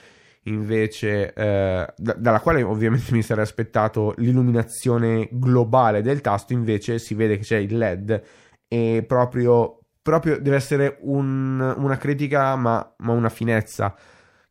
[0.44, 7.36] invece eh, dalla quale ovviamente mi sarei aspettato l'illuminazione globale del tasto, invece si vede
[7.36, 8.22] che c'è il LED
[8.66, 13.96] e proprio, proprio deve essere un, una critica ma, ma una finezza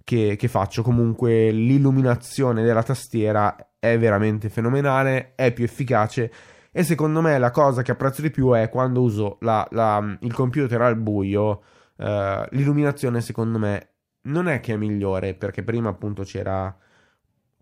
[0.06, 0.82] che, che faccio.
[0.84, 6.32] Comunque l'illuminazione della tastiera è veramente fenomenale, è più efficace
[6.72, 10.34] e secondo me la cosa che apprezzo di più è quando uso la, la, il
[10.34, 11.64] computer al buio,
[11.96, 13.90] uh, l'illuminazione secondo me
[14.24, 16.76] non è che è migliore perché prima appunto c'era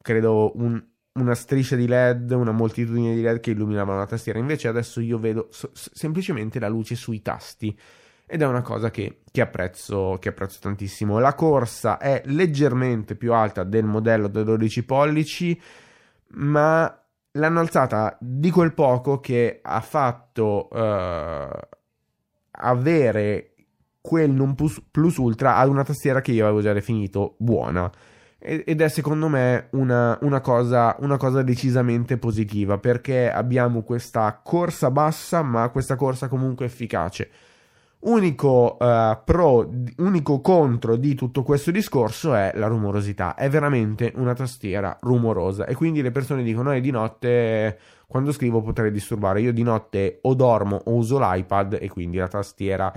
[0.02, 4.68] credo un, una striscia di led, una moltitudine di led che illuminavano la tastiera, invece
[4.68, 7.78] adesso io vedo so, semplicemente la luce sui tasti
[8.26, 11.20] ed è una cosa che, che, apprezzo, che, apprezzo, tantissimo.
[11.20, 15.60] La corsa è leggermente più alta del modello da 12 pollici,
[16.30, 17.00] ma
[17.32, 21.50] l'hanno alzata di quel poco che ha fatto uh,
[22.52, 23.54] avere
[24.02, 27.92] quel non plus, plus, ultra ad una tastiera che io avevo già definito buona.
[28.46, 34.92] Ed è secondo me una, una, cosa, una cosa decisamente positiva perché abbiamo questa corsa
[34.92, 37.30] bassa, ma questa corsa comunque efficace
[38.06, 43.36] Unico uh, pro, unico contro di tutto questo discorso è la rumorosità.
[43.36, 45.66] È veramente una tastiera rumorosa.
[45.66, 49.42] E quindi le persone dicono: eh, di notte quando scrivo potrei disturbare.
[49.42, 52.94] Io di notte o dormo o uso l'iPad e quindi la tastiera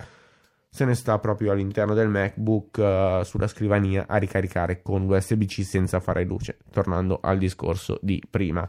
[0.69, 6.01] se ne sta proprio all'interno del MacBook uh, sulla scrivania a ricaricare con l'USB-C senza
[6.01, 8.69] fare luce, tornando al discorso di prima.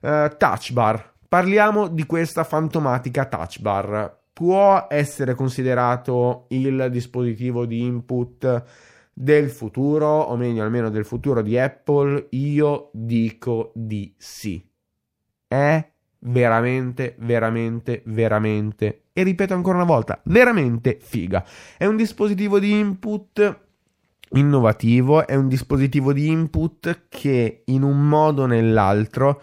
[0.00, 4.15] Uh, touch bar, parliamo di questa fantomatica touch bar.
[4.36, 8.64] Può essere considerato il dispositivo di input
[9.10, 12.26] del futuro, o meglio almeno del futuro di Apple?
[12.32, 14.62] Io dico di sì.
[15.48, 21.42] È veramente, veramente, veramente, e ripeto ancora una volta, veramente figa.
[21.78, 23.60] È un dispositivo di input
[24.32, 29.40] innovativo, è un dispositivo di input che in un modo o nell'altro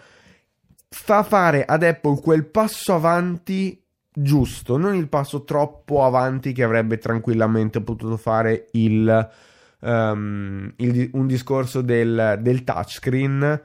[0.88, 3.82] fa fare ad Apple quel passo avanti
[4.14, 9.30] giusto, non il passo troppo avanti che avrebbe tranquillamente potuto fare il,
[9.80, 13.62] um, il, un discorso del, del touchscreen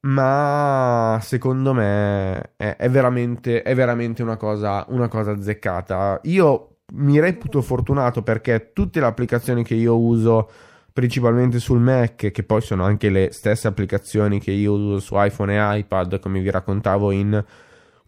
[0.00, 6.20] ma secondo me è, è, veramente, è veramente una cosa, una cosa azzeccata.
[6.24, 10.48] Io mi reputo fortunato perché tutte le applicazioni che io uso
[10.92, 15.54] principalmente sul Mac, che poi sono anche le stesse applicazioni che io uso su iPhone
[15.54, 17.44] e iPad, come vi raccontavo in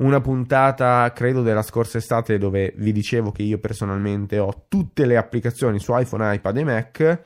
[0.01, 5.17] una puntata, credo della scorsa estate, dove vi dicevo che io personalmente ho tutte le
[5.17, 7.21] applicazioni su iPhone, iPad e Mac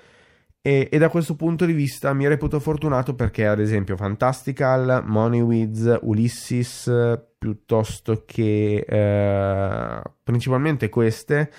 [0.66, 5.98] e, e, da questo punto di vista mi reputo fortunato perché, ad esempio, Fantastical, Moneywiz,
[6.00, 6.90] Ulysses,
[7.36, 11.50] piuttosto che eh, principalmente queste,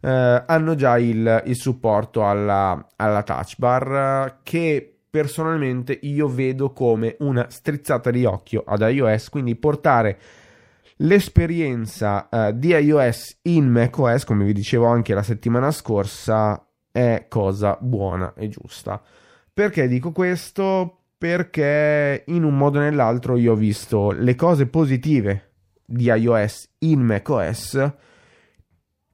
[0.00, 7.16] eh, hanno già il, il supporto alla, alla touch bar che personalmente io vedo come
[7.18, 10.18] una strizzata di occhio ad iOS, quindi portare
[10.98, 17.76] l'esperienza uh, di iOS in macOS, come vi dicevo anche la settimana scorsa, è cosa
[17.80, 19.02] buona e giusta.
[19.52, 20.98] Perché dico questo?
[21.18, 25.52] Perché in un modo o nell'altro io ho visto le cose positive
[25.84, 27.92] di iOS in macOS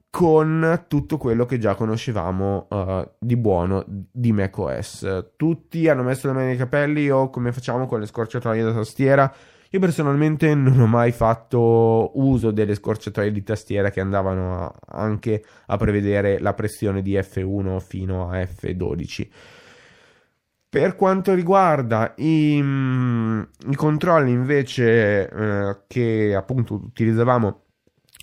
[0.09, 5.31] con tutto quello che già conoscevamo uh, di buono di macOS.
[5.37, 9.33] Tutti hanno messo le mani nei capelli o come facciamo con le scorciatoie da tastiera
[9.73, 15.41] io personalmente non ho mai fatto uso delle scorciatoie di tastiera che andavano a, anche
[15.67, 19.29] a prevedere la pressione di F1 fino a F12.
[20.67, 27.60] Per quanto riguarda i, i controlli invece eh, che appunto utilizzavamo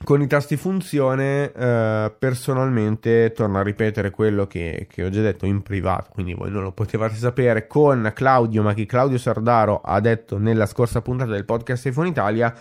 [0.04, 5.44] con i tasti funzione, eh, personalmente torno a ripetere quello che, che, ho già detto
[5.44, 10.00] in privato, quindi voi non lo potevate sapere con Claudio, ma che Claudio Sardaro ha
[10.00, 12.54] detto nella scorsa puntata del podcast iPhone Italia.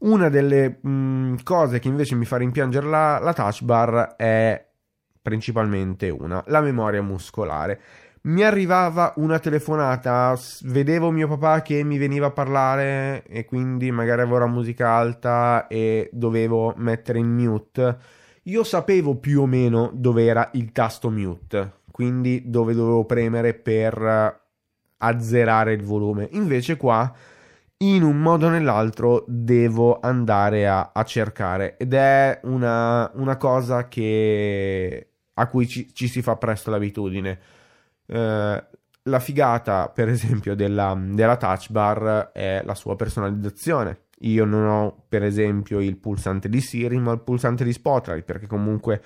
[0.00, 4.66] Una delle mh, cose che invece mi fa rimpiangere la, la touch bar è
[5.22, 7.80] principalmente una, la memoria muscolare
[8.26, 14.22] mi arrivava una telefonata, vedevo mio papà che mi veniva a parlare e quindi magari
[14.22, 17.98] avevo la musica alta e dovevo mettere in mute.
[18.44, 24.40] Io sapevo più o meno dove era il tasto mute, quindi dove dovevo premere per
[24.98, 26.28] azzerare il volume.
[26.32, 27.12] Invece qua
[27.78, 33.86] in un modo o nell'altro devo andare a, a cercare ed è una, una cosa
[33.88, 37.38] che, a cui ci, ci si fa presto l'abitudine
[38.06, 38.64] eh,
[39.06, 44.02] la figata, per esempio, della, della touch bar è la sua personalizzazione.
[44.20, 48.46] Io non ho, per esempio, il pulsante di Siri, ma il pulsante di Spotlight, perché
[48.46, 49.02] comunque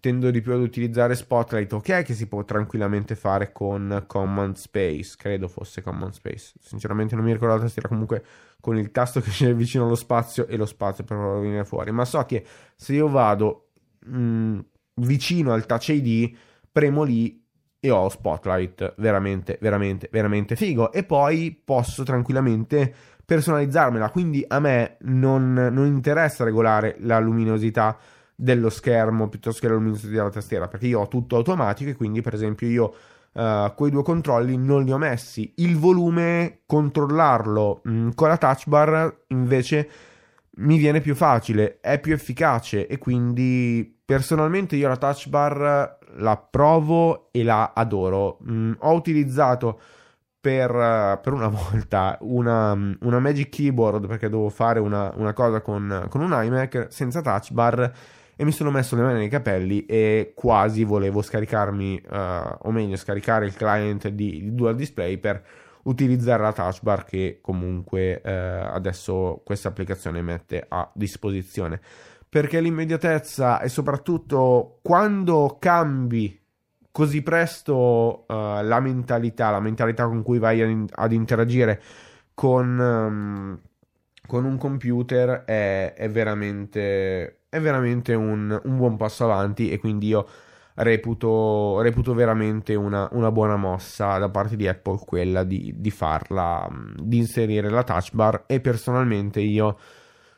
[0.00, 5.14] tendo di più ad utilizzare Spotlight, ok, che si può tranquillamente fare con Command Space,
[5.16, 6.54] credo fosse Command Space.
[6.60, 8.24] Sinceramente non mi ricordo la tastiera, comunque
[8.60, 11.90] con il tasto che c'è vicino allo spazio e lo spazio per venire fuori.
[11.90, 13.68] Ma so che se io vado
[14.06, 14.58] mh, mm,
[14.96, 16.34] vicino al Touch ID,
[16.72, 17.39] premo lì
[17.80, 20.92] e ho Spotlight veramente, veramente, veramente figo.
[20.92, 22.92] E poi posso tranquillamente
[23.24, 24.10] personalizzarmela.
[24.10, 27.96] Quindi a me non, non interessa regolare la luminosità
[28.40, 32.22] dello schermo piuttosto che la luminosità della tastiera perché io ho tutto automatico e quindi
[32.22, 32.94] per esempio io
[33.32, 38.38] uh, quei due controlli non li ho messi il volume controllarlo mh, mm, con la
[38.38, 39.90] touch bar invece
[40.52, 46.36] mi viene più facile è più efficace e quindi personalmente io la touch bar la
[46.36, 48.38] provo e la adoro.
[48.48, 49.80] Mm, ho utilizzato
[50.40, 55.60] per, uh, per una volta una, una, Magic Keyboard perché dovevo fare una, una cosa
[55.60, 57.92] con, con, un iMac senza touch bar
[58.34, 62.16] e mi sono messo le mani nei capelli e quasi volevo scaricarmi, uh,
[62.60, 65.44] o meglio, scaricare il client di, di Dual Display per
[65.82, 68.28] utilizzare la touch bar che comunque uh,
[68.74, 71.80] adesso questa applicazione mette a disposizione
[72.30, 76.40] perché l'immediatezza e soprattutto quando cambi
[76.92, 81.82] così presto uh, la mentalità, la mentalità con cui vai ad, ad interagire
[82.32, 83.60] con, um,
[84.26, 90.06] con un computer è, è veramente, è veramente un, un, buon passo avanti e quindi
[90.06, 90.26] io
[90.74, 96.68] reputo, reputo veramente una, una, buona mossa da parte di Apple quella di, di farla,
[96.96, 99.76] di inserire la touch bar e personalmente io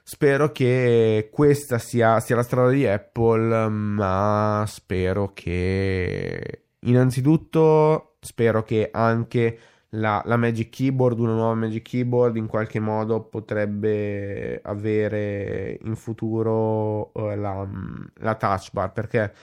[0.02, 8.88] spero che questa sia, sia la strada di Apple, ma spero che innanzitutto spero che
[8.92, 9.58] anche
[9.90, 17.10] la, la, Magic Keyboard, una nuova Magic Keyboard in qualche modo potrebbe avere in futuro
[17.12, 17.68] uh, la,
[18.20, 19.34] la, touch bar perché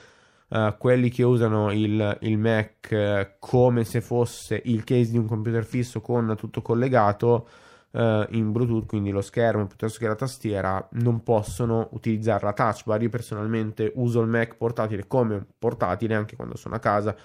[0.48, 5.26] uh, quelli che usano il, il Mac uh, come se fosse il case di un
[5.26, 7.48] computer fisso con tutto collegato
[7.92, 13.02] in Bluetooth, quindi lo schermo piuttosto che la tastiera, non possono utilizzare la touch bar.
[13.02, 17.16] Io personalmente uso il Mac portatile come portatile anche quando sono a casa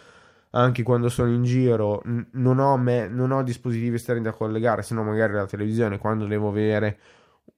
[0.52, 4.84] anche quando sono in giro, n- non, ho me- non ho dispositivi esterni da collegare,
[4.84, 6.98] se no magari la televisione quando devo vedere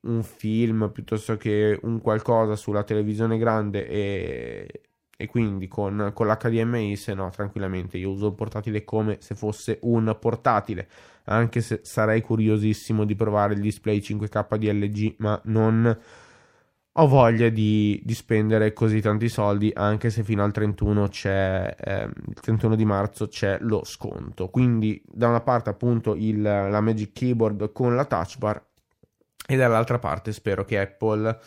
[0.02, 4.82] un film piuttosto che un qualcosa sulla televisione grande e,
[5.16, 9.80] e quindi con, con l'HDMI, se no tranquillamente io uso il portatile come se fosse
[9.84, 10.88] un portatile,
[11.28, 15.98] anche se sarei curiosissimo di provare il display 5K di LG, ma non
[17.00, 22.04] ho voglia di, di, spendere così tanti soldi anche se fino al 31 c'è eh,
[22.04, 24.50] il 31 di marzo c'è lo sconto.
[24.50, 28.64] Quindi da una parte appunto il, la Magic Keyboard con la touch bar
[29.48, 31.40] e dall'altra parte spero che Apple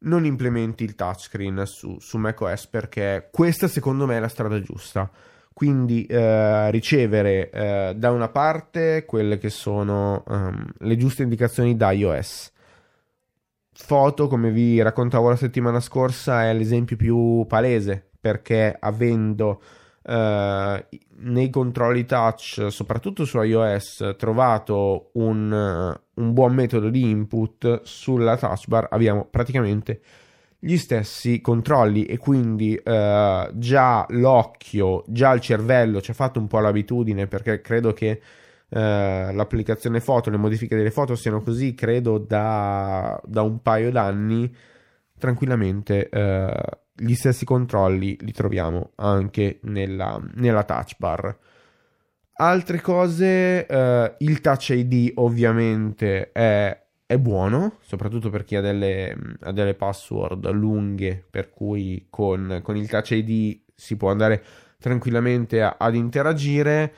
[0.00, 5.08] non implementi il touchscreen su, su macOS perché questa secondo me è la strada giusta
[5.52, 11.90] quindi eh, ricevere eh, da una parte quelle che sono um, le giuste indicazioni da
[11.92, 12.52] iOS.
[13.72, 19.60] Foto, come vi raccontavo la settimana scorsa, è l'esempio più palese perché avendo
[20.02, 20.86] eh,
[21.16, 28.66] nei controlli touch, soprattutto su iOS, trovato un, un buon metodo di input sulla touch
[28.66, 30.00] bar, abbiamo praticamente
[30.62, 36.46] gli stessi controlli e quindi eh, già l'occhio, già il cervello ci ha fatto un
[36.46, 38.20] po' l'abitudine perché credo che
[38.68, 44.54] eh, l'applicazione foto, le modifiche delle foto siano così, credo, da, da un paio d'anni,
[45.18, 46.62] tranquillamente eh,
[46.94, 51.36] gli stessi controlli li troviamo anche nella, nella touch bar.
[52.34, 56.79] Altre cose, eh, il Touch ID ovviamente è,
[57.10, 62.76] è, buono, soprattutto per chi ha delle, ha delle password lunghe, per cui con, con,
[62.76, 64.40] il Touch ID si può andare
[64.78, 66.94] tranquillamente a, ad interagire.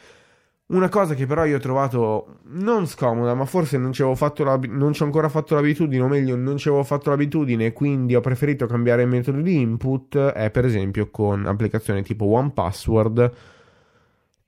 [0.66, 4.92] Una cosa che però io ho trovato non scomoda, ma forse non ci, la, non
[4.92, 8.66] ci ho ancora fatto l'abitudine, o meglio, non ci avevo fatto l'abitudine quindi ho preferito
[8.66, 13.32] cambiare il metodo di input, è per esempio con applicazioni tipo OnePassword,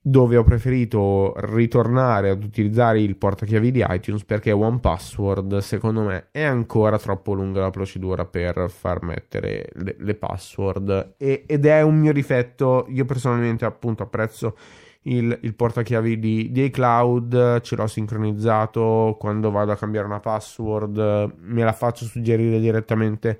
[0.06, 6.42] dove ho preferito ritornare ad utilizzare il portachiavi di iTunes perché OnePassword, secondo me, è
[6.42, 11.96] ancora troppo lunga la procedura per far mettere le, le password e, ed è un
[11.96, 12.84] mio difetto.
[12.90, 14.58] Io personalmente, appunto, apprezzo
[15.04, 21.32] il, il portachiavi di, di iCloud, ce l'ho sincronizzato quando vado a cambiare una password,
[21.38, 23.38] me la faccio suggerire direttamente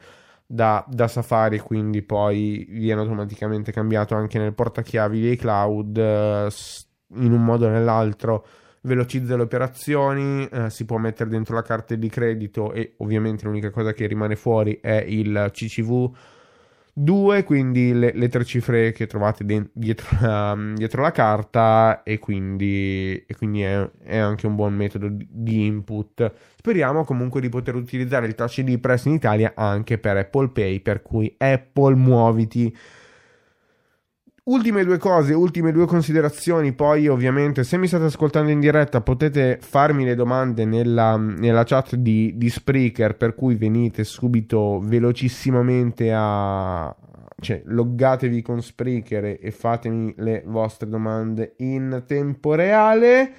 [0.55, 5.97] da, da, Safari, quindi poi viene automaticamente cambiato anche nel portachiavi di iCloud
[7.17, 8.47] in un modo o nell'altro.
[8.83, 13.71] Velocizza le operazioni, eh, si può mettere dentro la carta di credito e ovviamente l'unica
[13.71, 16.13] cosa che rimane fuori è il CCV
[16.97, 22.21] 2, quindi le, le, tre cifre che trovate de- dietro, la, dietro, la, carta e
[22.21, 26.33] quindi, e quindi è, è, anche un buon metodo di, input.
[26.57, 30.81] Speriamo comunque di poter utilizzare il Touch ID Press in Italia anche per Apple Pay,
[30.81, 32.75] per cui Apple muoviti
[34.47, 39.59] Ultime due cose, ultime due considerazioni, poi ovviamente se mi state ascoltando in diretta potete
[39.59, 46.95] farmi le domande nella, nella chat di, di, Spreaker per cui venite subito velocissimamente a...
[47.41, 53.33] cioè loggatevi con Spreaker e fatemi le vostre domande in tempo reale.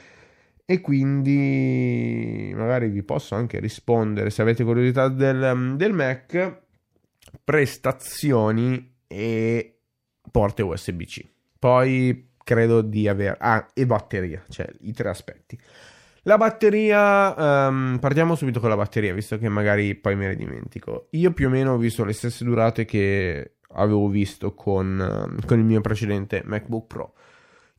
[0.66, 4.32] E quindi magari vi posso anche rispondere.
[4.32, 6.62] Se avete curiosità del, del Mac
[7.44, 9.75] prestazioni e
[10.36, 11.26] porte USB-C.
[11.58, 13.38] Poi credo di avere...
[13.40, 15.58] Ah, e batteria, cioè i tre aspetti.
[16.24, 21.08] La batteria, um, partiamo subito con la batteria, visto che magari poi me ne dimentico.
[21.12, 25.64] Io più o meno ho visto le stesse durate che avevo visto con, con il
[25.64, 27.14] mio precedente MacBook Pro.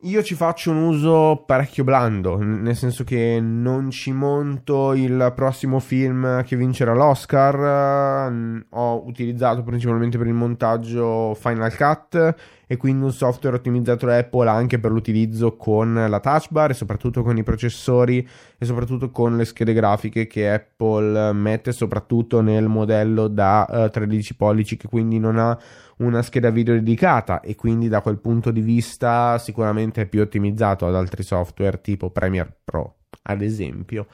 [0.01, 5.80] Io ci faccio un uso parecchio blando, nel senso che non ci monto il prossimo
[5.80, 8.30] film che vincerà l'Oscar,
[8.68, 12.34] ho utilizzato principalmente per il montaggio Final Cut
[12.66, 16.74] e quindi un software ottimizzato da Apple anche per l'utilizzo con la touch bar e
[16.74, 18.28] soprattutto con i processori
[18.59, 23.90] e soprattutto con le schede grafiche che Apple mette soprattutto nel modello da uh, eh,
[23.90, 25.57] 13 pollici che quindi non ha
[25.99, 30.86] una scheda video dedicata e quindi da quel punto di vista sicuramente è più ottimizzato
[30.86, 34.07] ad altri software tipo Premiere Pro ad esempio.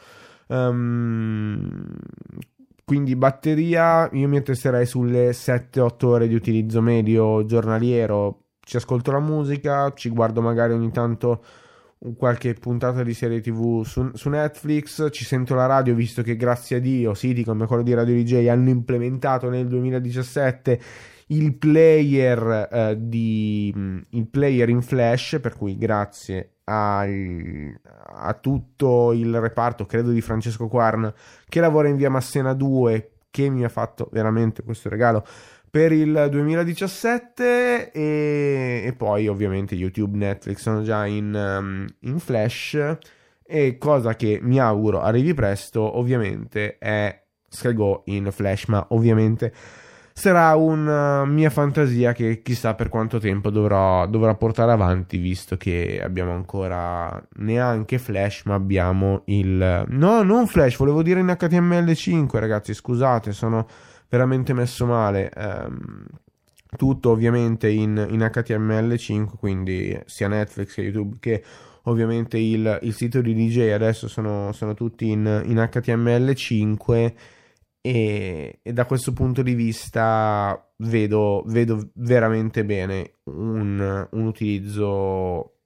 [0.49, 1.87] Um,
[2.85, 8.41] quindi batteria io mi attesterei sulle 7-8 ore di utilizzo medio giornaliero.
[8.61, 11.43] Ci ascolto la musica ci guardo magari ogni tanto
[12.17, 16.77] qualche puntata di serie tv su, su, Netflix, ci sento la radio visto che grazie
[16.77, 20.81] a Dio siti come quello di Radio DJ hanno implementato nel 2017
[21.33, 29.13] il player, eh, di, mm, il player in flash, per cui grazie a, a, tutto
[29.13, 31.13] il reparto, credo di Francesco Quarn,
[31.49, 35.25] che lavora in via Massena 2, che mi ha fatto veramente questo regalo
[35.71, 42.99] per il 2017 e, e poi ovviamente YouTube, Netflix sono già in, um, in flash
[43.43, 47.75] e cosa che mi auguro arrivi presto ovviamente è Sky
[48.05, 49.51] in flash ma ovviamente
[50.13, 56.01] sarà una mia fantasia che chissà per quanto tempo dovrò, dovrò portare avanti visto che
[56.03, 59.85] abbiamo ancora neanche Flash ma abbiamo il...
[59.89, 63.67] No, non Flash, volevo dire in HTML5 ragazzi, scusate, sono
[64.09, 65.31] veramente messo male.
[65.35, 66.05] Um,
[66.77, 71.45] tutto ovviamente in, in, HTML5, quindi sia Netflix che YouTube che
[71.85, 77.13] ovviamente il, il sito di DJ adesso sono, sono tutti in, in HTML5
[77.85, 85.57] e, e, da questo punto di vista vedo, vedo veramente bene un, un utilizzo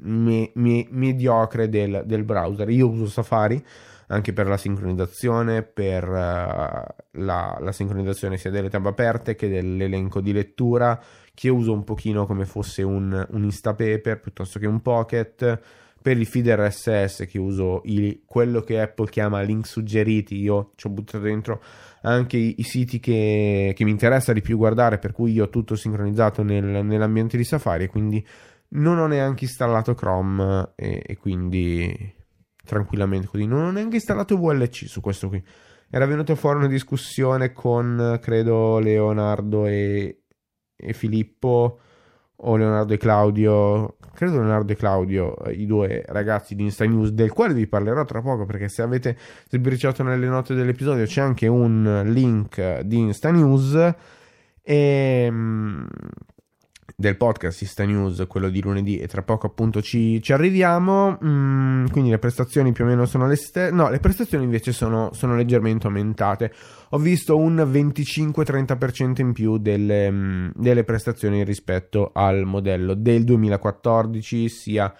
[0.00, 2.70] me, me, mediocre del, del, browser.
[2.70, 3.62] Io uso Safari
[4.08, 10.22] anche per la sincronizzazione, per uh, la, la, sincronizzazione sia delle tab aperte che dell'elenco
[10.22, 10.98] di lettura,
[11.34, 15.60] che uso un pochino come fosse un, un Instapaper piuttosto che un Pocket
[16.06, 20.86] per il feed RSS che uso il, quello che Apple chiama link suggeriti, io ci
[20.86, 21.60] ho buttato dentro
[22.02, 25.48] anche i, i siti che, che, mi interessa di più guardare, per cui io ho
[25.48, 28.24] tutto sincronizzato nel, nell'ambiente di Safari quindi
[28.68, 32.14] non ho neanche installato Chrome e, e, quindi
[32.64, 33.44] tranquillamente così.
[33.44, 35.42] Non ho neanche installato VLC su questo qui.
[35.90, 40.20] Era venuto fuori una discussione con, credo, Leonardo e,
[40.76, 41.80] e Filippo
[42.36, 47.10] o Leonardo e Claudio, credo Leonardo e Claudio, eh, i due ragazzi di Insta News,
[47.10, 49.16] del quale vi parlerò tra poco perché se avete
[49.48, 53.74] sbirciato nelle note dell'episodio c'è anche un link di Insta News.
[54.62, 55.86] E ehm,
[56.98, 61.18] del podcast Insta News, quello di lunedì, e tra poco appunto ci, ci arriviamo.
[61.22, 63.70] Mm, quindi le prestazioni più o meno sono le stesse.
[63.70, 66.50] No, le prestazioni invece sono, sono leggermente aumentate.
[66.90, 74.48] Ho visto un 25-30% in più delle, mm, delle prestazioni rispetto al modello del 2014,
[74.48, 74.92] sia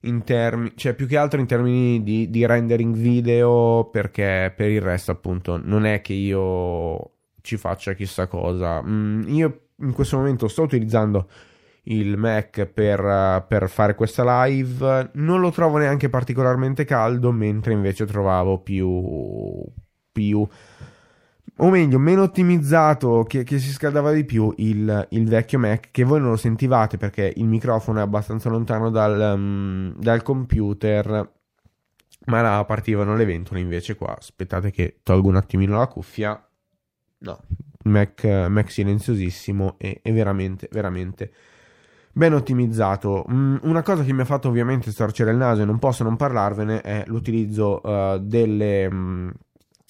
[0.00, 4.80] in termini, cioè più che altro in termini di, di, rendering video, perché per il
[4.80, 7.10] resto, appunto, non è che io
[7.42, 8.82] ci faccia chissà cosa.
[8.82, 11.28] Mm, io in questo momento sto utilizzando
[11.84, 15.10] il Mac per, per, fare questa live.
[15.14, 19.64] Non lo trovo neanche particolarmente caldo, mentre invece trovavo più.
[20.10, 20.48] più
[21.56, 26.02] o meglio, meno ottimizzato, che, che si scaldava di più il, il, vecchio Mac, che
[26.02, 31.30] voi non lo sentivate perché il microfono è abbastanza lontano dal, um, dal computer.
[32.24, 34.16] Ma là partivano le ventole invece qua.
[34.16, 36.48] Aspettate che tolgo un attimino la cuffia.
[37.18, 37.40] No,
[37.84, 41.32] Mac, Mac silenziosissimo e, e, veramente, veramente
[42.12, 43.24] ben ottimizzato.
[43.30, 46.16] Mm, una cosa che mi ha fatto ovviamente storcere il naso e non posso non
[46.16, 49.32] parlarvene è l'utilizzo uh, delle um,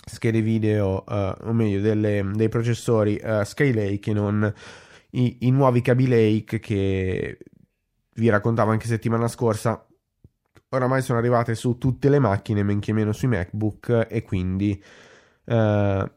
[0.04, 4.52] schede video, uh, o meglio, delle, dei processori uh, Skylake e non
[5.10, 7.38] i, i nuovi Kaby Lake che
[8.14, 9.84] vi raccontavo anche settimana scorsa.
[10.70, 14.82] Oramai sono arrivate su tutte le macchine, men che meno sui MacBook, e quindi
[15.44, 16.10] uh,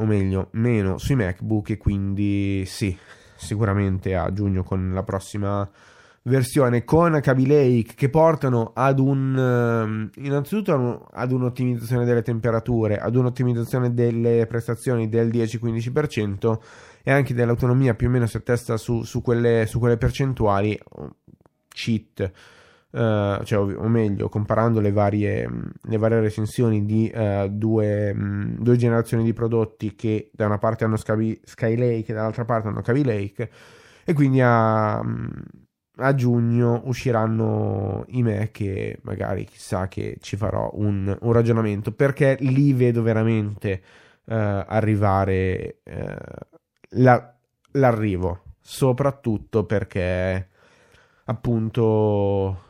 [0.00, 2.96] o meglio, meno sui MacBook e quindi sì,
[3.36, 5.68] sicuramente a giugno con la prossima
[6.22, 6.84] versione.
[6.84, 13.92] Con Kaby Lake che portano ad un ehm, innanzitutto ad un'ottimizzazione delle temperature, ad un'ottimizzazione
[13.92, 16.58] delle prestazioni del 10-15%
[17.02, 20.78] e anche dell'autonomia più o meno si attesta su, su, quelle, su quelle percentuali
[21.68, 22.32] cheat
[22.92, 25.48] Uh, cioè, o, meglio, comparando le varie,
[25.80, 30.84] le varie recensioni di uh, due, um, due, generazioni di prodotti che da una parte
[30.84, 33.50] hanno Sky, Skylake e dall'altra parte hanno Kaby Lake,
[34.04, 41.16] e quindi a, a giugno usciranno i me che magari chissà che ci farò un,
[41.20, 43.82] un ragionamento perché lì vedo veramente
[44.24, 45.76] uh, arrivare
[46.90, 47.36] la,
[47.72, 50.48] l'arrivo soprattutto perché
[51.24, 52.68] appunto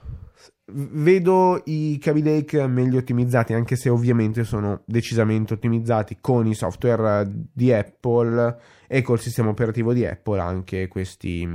[0.73, 7.31] vedo i Kaby Lake meglio ottimizzati, anche se ovviamente sono decisamente ottimizzati con i software
[7.31, 11.49] di Apple e col sistema operativo di Apple anche questi,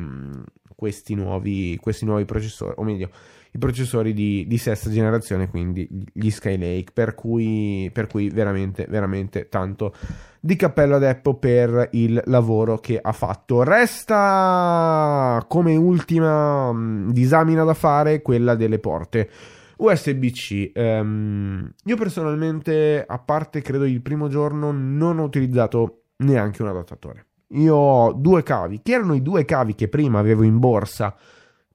[0.75, 3.09] questi, nuovi, questi nuovi processori, o meglio,
[3.55, 9.47] i processori di, di, sesta generazione, quindi gli Skylake, per cui, per cui veramente, veramente
[9.47, 9.93] tanto
[10.41, 13.63] di cappello ad Apple per il lavoro che ha fatto.
[13.63, 19.29] Resta come ultima mh, disamina da fare quella delle porte.
[19.77, 20.71] USB-C.
[20.75, 26.67] Um, ehm, io personalmente, a parte credo il primo giorno, non ho utilizzato neanche un
[26.67, 27.25] adattatore.
[27.49, 31.15] Io ho due cavi, che erano i due cavi che prima avevo in borsa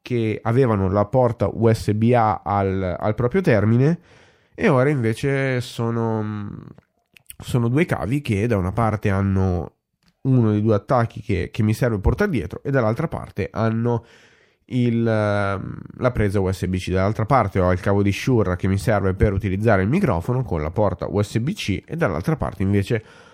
[0.03, 3.99] che avevano la porta USB-A al, al proprio termine
[4.55, 6.51] e ora invece sono,
[7.39, 9.73] sono, due cavi che da una parte hanno
[10.23, 14.05] uno dei due attacchi che, che mi serve portare dietro e dall'altra parte hanno
[14.67, 16.91] il, la presa USB-C.
[16.91, 20.61] Dall'altra parte ho il cavo di Shure che mi serve per utilizzare il microfono con
[20.61, 23.30] la porta USB-C e dall'altra parte invece ho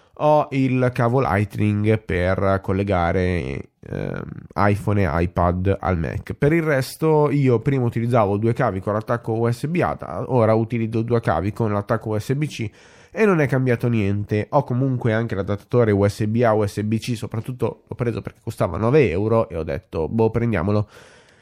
[0.51, 4.23] il cavo Lightning per collegare eh,
[4.55, 6.33] iPhone e iPad al Mac.
[6.35, 11.53] Per il resto io prima utilizzavo due cavi con l'attacco USB-A, ora utilizzo due cavi
[11.53, 12.71] con l'attacco USB-C
[13.11, 14.47] e non è cambiato niente.
[14.51, 19.63] Ho comunque anche l'adattatore USB-A USB-C, soprattutto l'ho preso perché costava 9 euro e ho
[19.63, 20.89] detto boh prendiamolo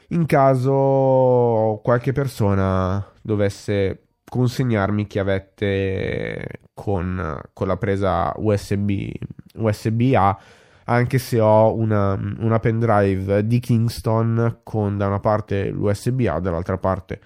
[0.09, 9.11] in caso qualche persona dovesse consegnarmi chiavette con, con la presa USB,
[9.55, 10.39] USB-A
[10.85, 17.19] anche se ho una, una pendrive di Kingston con da una parte l'USB-A, dall'altra parte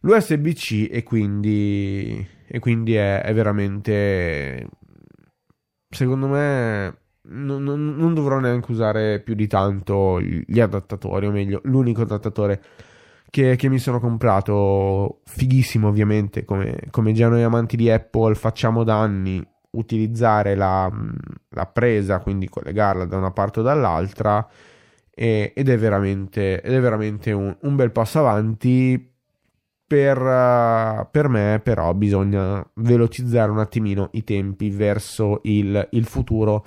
[0.00, 4.68] l'USB-C e quindi, e quindi è, è, veramente
[5.88, 6.98] secondo me
[7.30, 12.62] non, non, non, dovrò neanche usare più di tanto gli adattatori o meglio l'unico adattatore
[13.30, 18.84] che, che mi sono comprato fighissimo ovviamente come, come già noi amanti di Apple facciamo
[18.84, 20.90] da anni utilizzare la,
[21.50, 24.46] la presa, quindi collegarla da una parte o dall'altra,
[25.10, 29.12] e, ed è veramente, ed è veramente un, un bel passo avanti.
[29.88, 36.64] Per, per, me, però, bisogna velocizzare un attimino i tempi verso il, il futuro.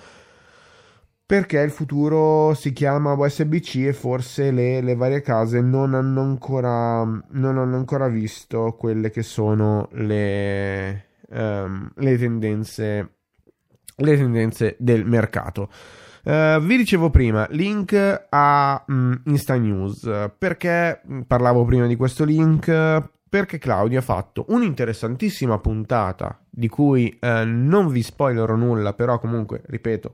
[1.32, 7.06] Perché il futuro si chiama USB-C e forse le, le varie case non hanno, ancora,
[7.06, 13.14] non hanno ancora visto quelle che sono le, um, le, tendenze,
[13.96, 15.70] le tendenze del mercato.
[16.26, 20.32] Uh, vi dicevo prima, link a um, Insta News.
[20.38, 22.66] Perché parlavo prima di questo link?
[23.30, 29.62] Perché Claudio ha fatto un'interessantissima puntata di cui uh, non vi spoilerò nulla, però comunque,
[29.68, 30.14] ripeto,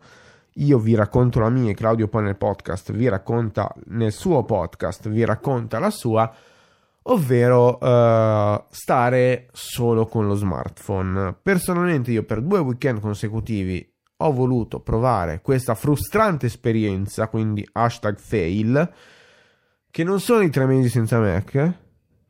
[0.58, 5.10] io vi racconto la mia e Claudio poi nel podcast vi racconta nel suo podcast,
[5.10, 6.34] vi racconta la sua
[7.10, 11.36] ovvero uh, stare solo con lo smartphone.
[11.42, 18.94] Personalmente io per due weekend consecutivi ho voluto provare questa frustrante esperienza, quindi hashtag fail,
[19.90, 21.74] che non sono i tre mesi senza Mac,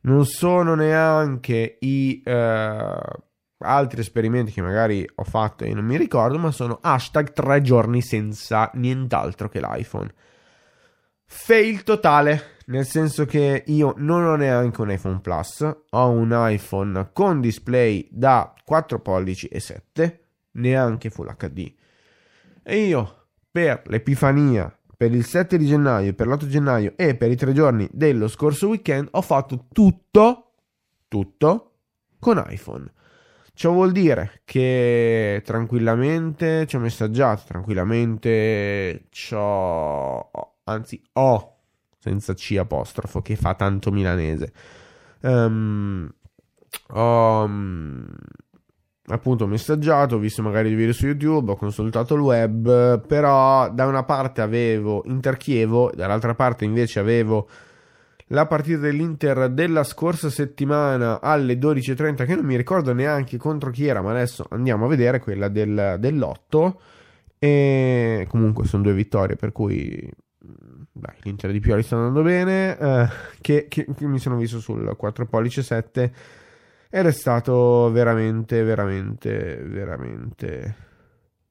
[0.02, 3.26] non sono neanche i uh,
[3.58, 8.02] altri esperimenti che magari ho fatto e non mi ricordo, ma sono hashtag tre giorni
[8.02, 10.12] senza nient'altro che l'iPhone.
[11.24, 17.10] Fail totale nel senso che io non ho neanche un iPhone Plus, ho un iPhone
[17.12, 20.20] con display da 4 pollici e 7,
[20.52, 21.72] neanche Full HD.
[22.62, 27.36] E io per l'Epifania, per il 7 di gennaio, per l'8 gennaio e per i
[27.36, 30.52] tre giorni dello scorso weekend ho fatto tutto,
[31.08, 31.72] tutto
[32.18, 32.92] con iPhone.
[33.58, 40.30] Ciò vuol dire che tranquillamente ci ho messaggiato, tranquillamente ci ho,
[40.62, 41.56] anzi ho
[41.98, 44.52] senza C apostrofo, che fa tanto milanese.
[45.22, 46.08] Um,
[46.92, 48.06] ho um,
[49.06, 53.86] appunto messaggiato, ho visto magari i video su YouTube, ho consultato il web, però da
[53.86, 57.48] una parte avevo Inter-Chievo, dall'altra parte invece avevo
[58.28, 63.86] la partita dell'Inter della scorsa settimana alle 12.30 che non mi ricordo neanche contro chi
[63.86, 66.74] era ma adesso andiamo a vedere quella del, dell'8
[67.38, 73.08] e comunque sono due vittorie per cui dai, l'Inter di Pioli sta andando bene, eh,
[73.40, 76.12] che, che, che, mi sono visto sul 4 pollice 7
[76.90, 80.87] ed è stato veramente, veramente, veramente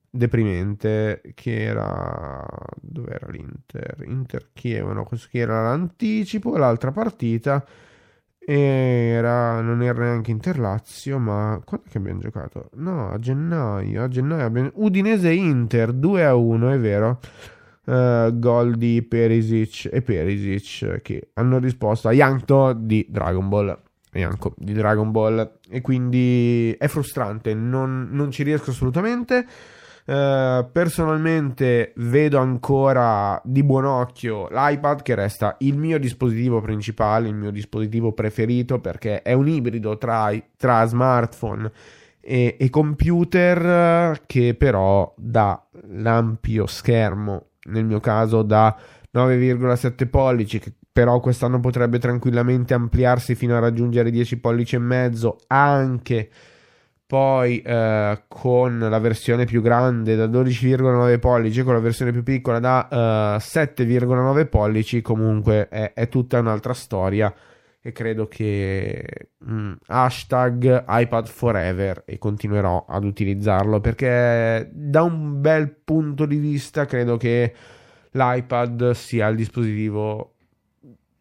[0.10, 2.46] deprimente che era
[2.82, 7.66] dove era l'Inter Inter Chievo no questo che era l'anticipo l'altra partita
[8.40, 14.46] era non era neanche Interlazio ma quando che abbiamo giocato no a gennaio a gennaio
[14.46, 17.20] abbiamo Udinese Inter 2 a 1 è vero
[17.88, 23.82] uh, gol di Perisic e Perisic che hanno risposto a Yankto di Dragon Ball.
[24.14, 29.46] Yanko di Dragon Ball e quindi è frustrante, non, non ci riesco assolutamente.
[30.08, 37.36] Uh, personalmente vedo ancora di buon occhio l'iPad che resta il mio dispositivo principale, il
[37.36, 41.70] mio dispositivo preferito perché è un ibrido tra, tra smartphone
[42.22, 48.74] e, e, computer che però dà l'ampio schermo, nel mio caso da
[49.14, 55.38] 9,7 pollici che però quest'anno potrebbe tranquillamente ampliarsi fino a raggiungere 10 pollici e mezzo
[55.48, 56.30] anche
[57.08, 62.60] poi eh, con la versione più grande da 12,9 pollici, con la versione più piccola
[62.60, 67.34] da eh, 7,9 pollici, comunque è, è, tutta un'altra storia
[67.82, 75.74] e credo che mm, hashtag iPad forever e continuerò ad utilizzarlo perché da un bel
[75.74, 77.54] punto di vista credo che
[78.12, 80.34] l'iPad sia il dispositivo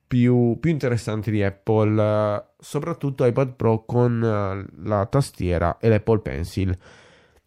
[0.07, 6.77] più, più interessante di Apple, soprattutto iPad Pro con eh, la tastiera e l'Apple Pencil,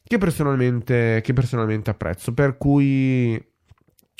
[0.01, 3.33] che personalmente, che personalmente apprezzo, per cui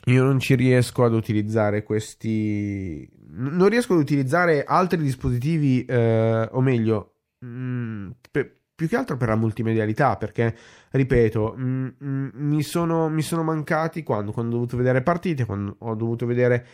[0.05, 3.09] io non ci riesco ad utilizzare questi...
[3.31, 9.15] Non riesco ad utilizzare altri dispositivi, eh, o meglio, mh, mm, per, più che altro
[9.15, 10.53] per la multimedialità, perché,
[10.91, 15.01] ripeto, mh, mm, mh, mm, mi, sono, mi, sono, mancati quando, quando, ho dovuto vedere
[15.01, 16.65] partite, quando ho dovuto vedere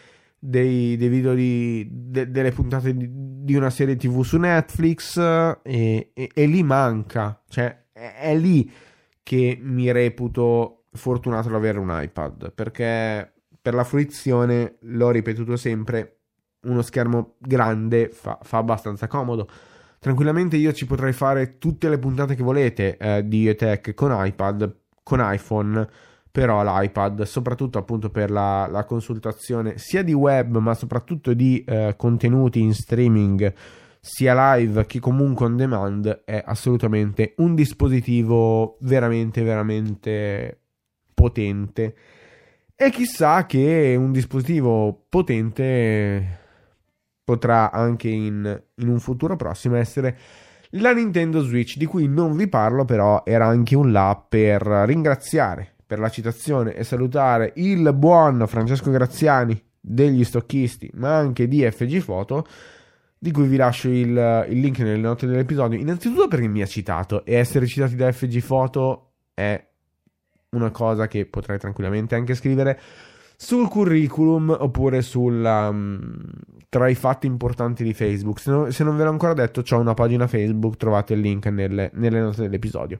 [0.46, 6.12] dei, dei video di, de, delle puntate di, di, una serie tv su Netflix e,
[6.14, 8.72] e, e lì manca, cioè è, è, lì
[9.24, 16.20] che mi reputo fortunato ad avere un iPad perché per la fruizione, l'ho ripetuto sempre,
[16.66, 19.50] uno schermo grande fa, fa abbastanza comodo.
[19.98, 24.76] Tranquillamente io ci potrei fare tutte le puntate che volete eh, di ETech con iPad,
[25.02, 25.90] con iPhone
[26.36, 31.94] però l'iPad, soprattutto appunto per la, la consultazione sia di web ma soprattutto di eh,
[31.96, 33.54] contenuti in streaming
[34.02, 40.60] sia live che comunque on demand è assolutamente un dispositivo veramente veramente
[41.14, 41.96] potente.
[42.76, 46.40] E chissà che un dispositivo potente
[47.24, 50.18] potrà anche in, in un futuro prossimo essere
[50.72, 55.75] la Nintendo Switch di cui non vi parlo però era anche un là per ringraziare
[55.96, 62.04] per la citazione e salutare il buon Francesco Graziani degli stocchisti, ma anche di FG
[62.04, 62.46] Photo,
[63.18, 65.80] di cui vi lascio il, il link nelle note dell'episodio.
[65.80, 69.66] Innanzitutto perché mi ha citato e essere citati da FG Photo è
[70.50, 72.80] una cosa che potrei tranquillamente anche scrivere
[73.38, 76.14] sul curriculum oppure sul, um,
[76.68, 78.40] tra i fatti importanti di Facebook.
[78.40, 81.46] Se, no, se non ve l'ho ancora detto, ho una pagina Facebook, trovate il link
[81.46, 83.00] nelle, nelle note dell'episodio.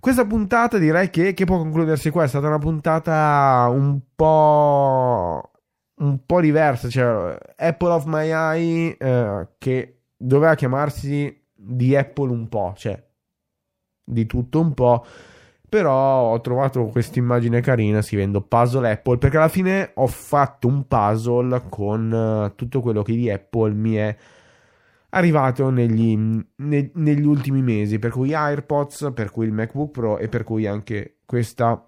[0.00, 2.24] Questa puntata direi che, che, può concludersi qua.
[2.24, 5.50] È stata una puntata un po'.
[5.96, 6.88] un po' diversa.
[6.88, 13.02] Cioè, Apple of My Eye, eh, che doveva chiamarsi di Apple un po', cioè
[14.02, 15.04] di tutto un po'.
[15.68, 19.18] Però ho trovato questa immagine carina scrivendo puzzle Apple.
[19.18, 23.94] Perché alla fine ho fatto un puzzle con uh, tutto quello che di Apple mi
[23.94, 24.16] è
[25.10, 26.16] arrivato negli,
[26.56, 30.66] ne, negli ultimi mesi, per cui AirPods, per cui il MacBook Pro e per cui
[30.66, 31.84] anche questa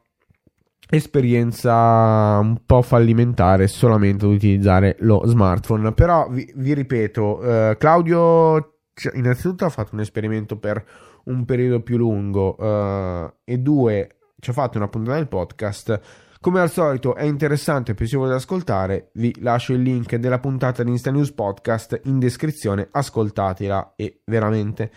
[0.89, 5.93] esperienza un po' fallimentare solamente ad utilizzare lo smartphone.
[5.93, 8.77] Però vi, vi ripeto, eh, Claudio
[9.15, 10.85] innanzitutto ha fatto un esperimento per
[11.25, 16.01] un periodo più lungo eh, e due ci ha fatto una puntata del podcast
[16.43, 20.83] come al solito è interessante e piacevole da ascoltare, vi lascio il link della puntata
[20.83, 24.91] di Insta News Podcast in descrizione, ascoltatela e veramente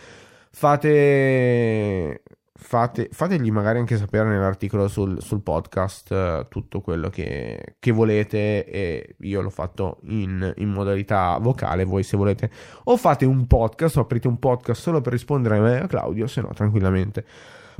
[0.49, 7.91] fate, fate fategli magari anche sapere nell'articolo sul, sul podcast uh, tutto quello che, che,
[7.91, 8.65] volete.
[8.65, 12.49] E io l'ho fatto in, in, modalità vocale, voi se volete
[12.85, 16.25] o fate un podcast o aprite un podcast solo per rispondere a me a Claudio,
[16.25, 17.23] se no tranquillamente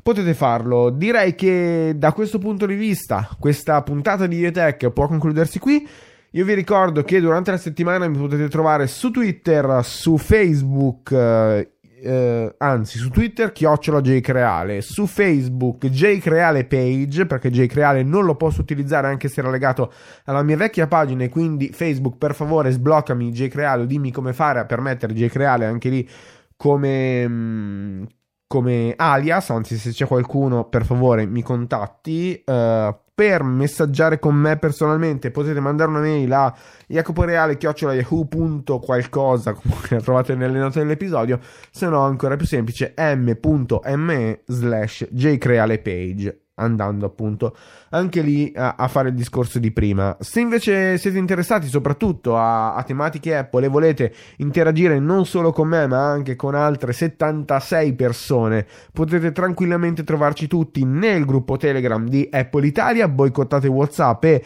[0.06, 0.92] potete farlo.
[0.92, 5.88] Direi che da questo punto di vista questa puntata di Iotech può concludersi qui.
[6.32, 11.72] Io vi ricordo che durante la settimana mi potete trovare su Twitter, su Facebook, eh,
[12.04, 18.62] eh, anzi su Twitter chiocciola jcreale, su Facebook jcreale page perché jcreale non lo posso
[18.62, 19.92] utilizzare anche se era legato
[20.26, 24.60] alla mia vecchia pagina e quindi Facebook per favore sbloccami jcreale o dimmi come fare
[24.60, 26.08] a permettere jcreale anche lì
[26.56, 28.04] come, mm,
[28.48, 32.44] come alias, anzi se c'è qualcuno per favore mi contatti.
[32.46, 36.54] Uh, per messaggiare con me personalmente potete mandare una mail a
[36.86, 39.56] jacoporeale.yahoo.qualcosa
[39.88, 41.40] la trovate nelle note dell'episodio
[41.72, 47.56] se no ancora più semplice m.me slash jcrealepage andando appunto
[47.90, 50.16] anche lì a, a, fare il discorso di prima.
[50.20, 55.68] Se invece siete interessati soprattutto a, a, tematiche Apple e volete interagire non solo con
[55.68, 62.28] me ma anche con altre 76 persone, potete tranquillamente trovarci tutti nel gruppo Telegram di
[62.32, 64.44] Apple Italia, boicottate WhatsApp e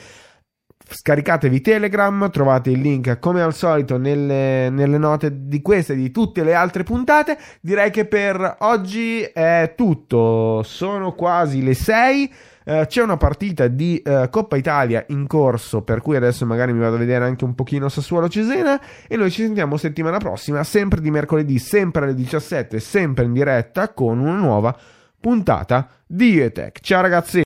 [0.90, 6.12] scaricatevi Telegram, trovate il link come al solito nelle, nelle, note di queste e di
[6.12, 7.38] tutte le altre puntate.
[7.62, 12.34] Direi che per oggi è tutto, sono quasi le 6.
[12.70, 16.80] Uh, c'è una partita di uh, Coppa Italia in corso, per cui adesso magari mi
[16.80, 21.02] vado a vedere anche un pochino Sassuolo Cesena e noi ci sentiamo settimana prossima, sempre
[21.02, 24.78] di mercoledì, sempre alle 17, sempre in diretta con una nuova
[25.20, 26.80] puntata di ETEC.
[26.82, 27.38] Ciao ragazzi!